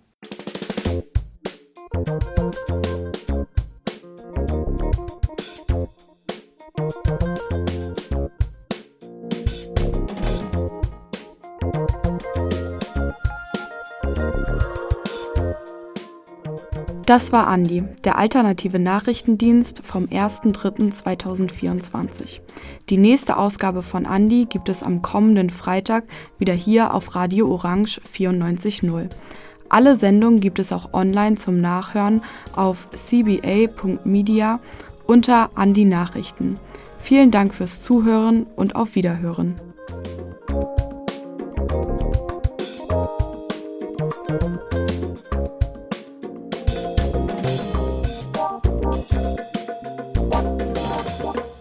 Das 17.07 17.31
war 17.31 17.47
Andi, 17.47 17.83
der 18.03 18.17
alternative 18.17 18.79
Nachrichtendienst 18.79 19.81
vom 19.81 20.07
1.3.2024. 20.07 22.41
Die 22.89 22.97
nächste 22.97 23.37
Ausgabe 23.37 23.81
von 23.81 24.05
Andi 24.05 24.43
gibt 24.43 24.67
es 24.67 24.83
am 24.83 25.01
kommenden 25.01 25.49
Freitag 25.49 26.03
wieder 26.37 26.51
hier 26.51 26.93
auf 26.93 27.15
Radio 27.15 27.49
Orange 27.49 28.01
94.0. 28.01 29.07
Alle 29.69 29.95
Sendungen 29.95 30.41
gibt 30.41 30.59
es 30.59 30.73
auch 30.73 30.91
online 30.91 31.37
zum 31.37 31.61
Nachhören 31.61 32.21
auf 32.53 32.89
cba.media 32.91 34.59
unter 35.05 35.51
Andi 35.55 35.85
Nachrichten. 35.85 36.59
Vielen 36.99 37.31
Dank 37.31 37.53
fürs 37.53 37.81
Zuhören 37.81 38.47
und 38.57 38.75
auf 38.75 38.95
Wiederhören. 38.95 39.66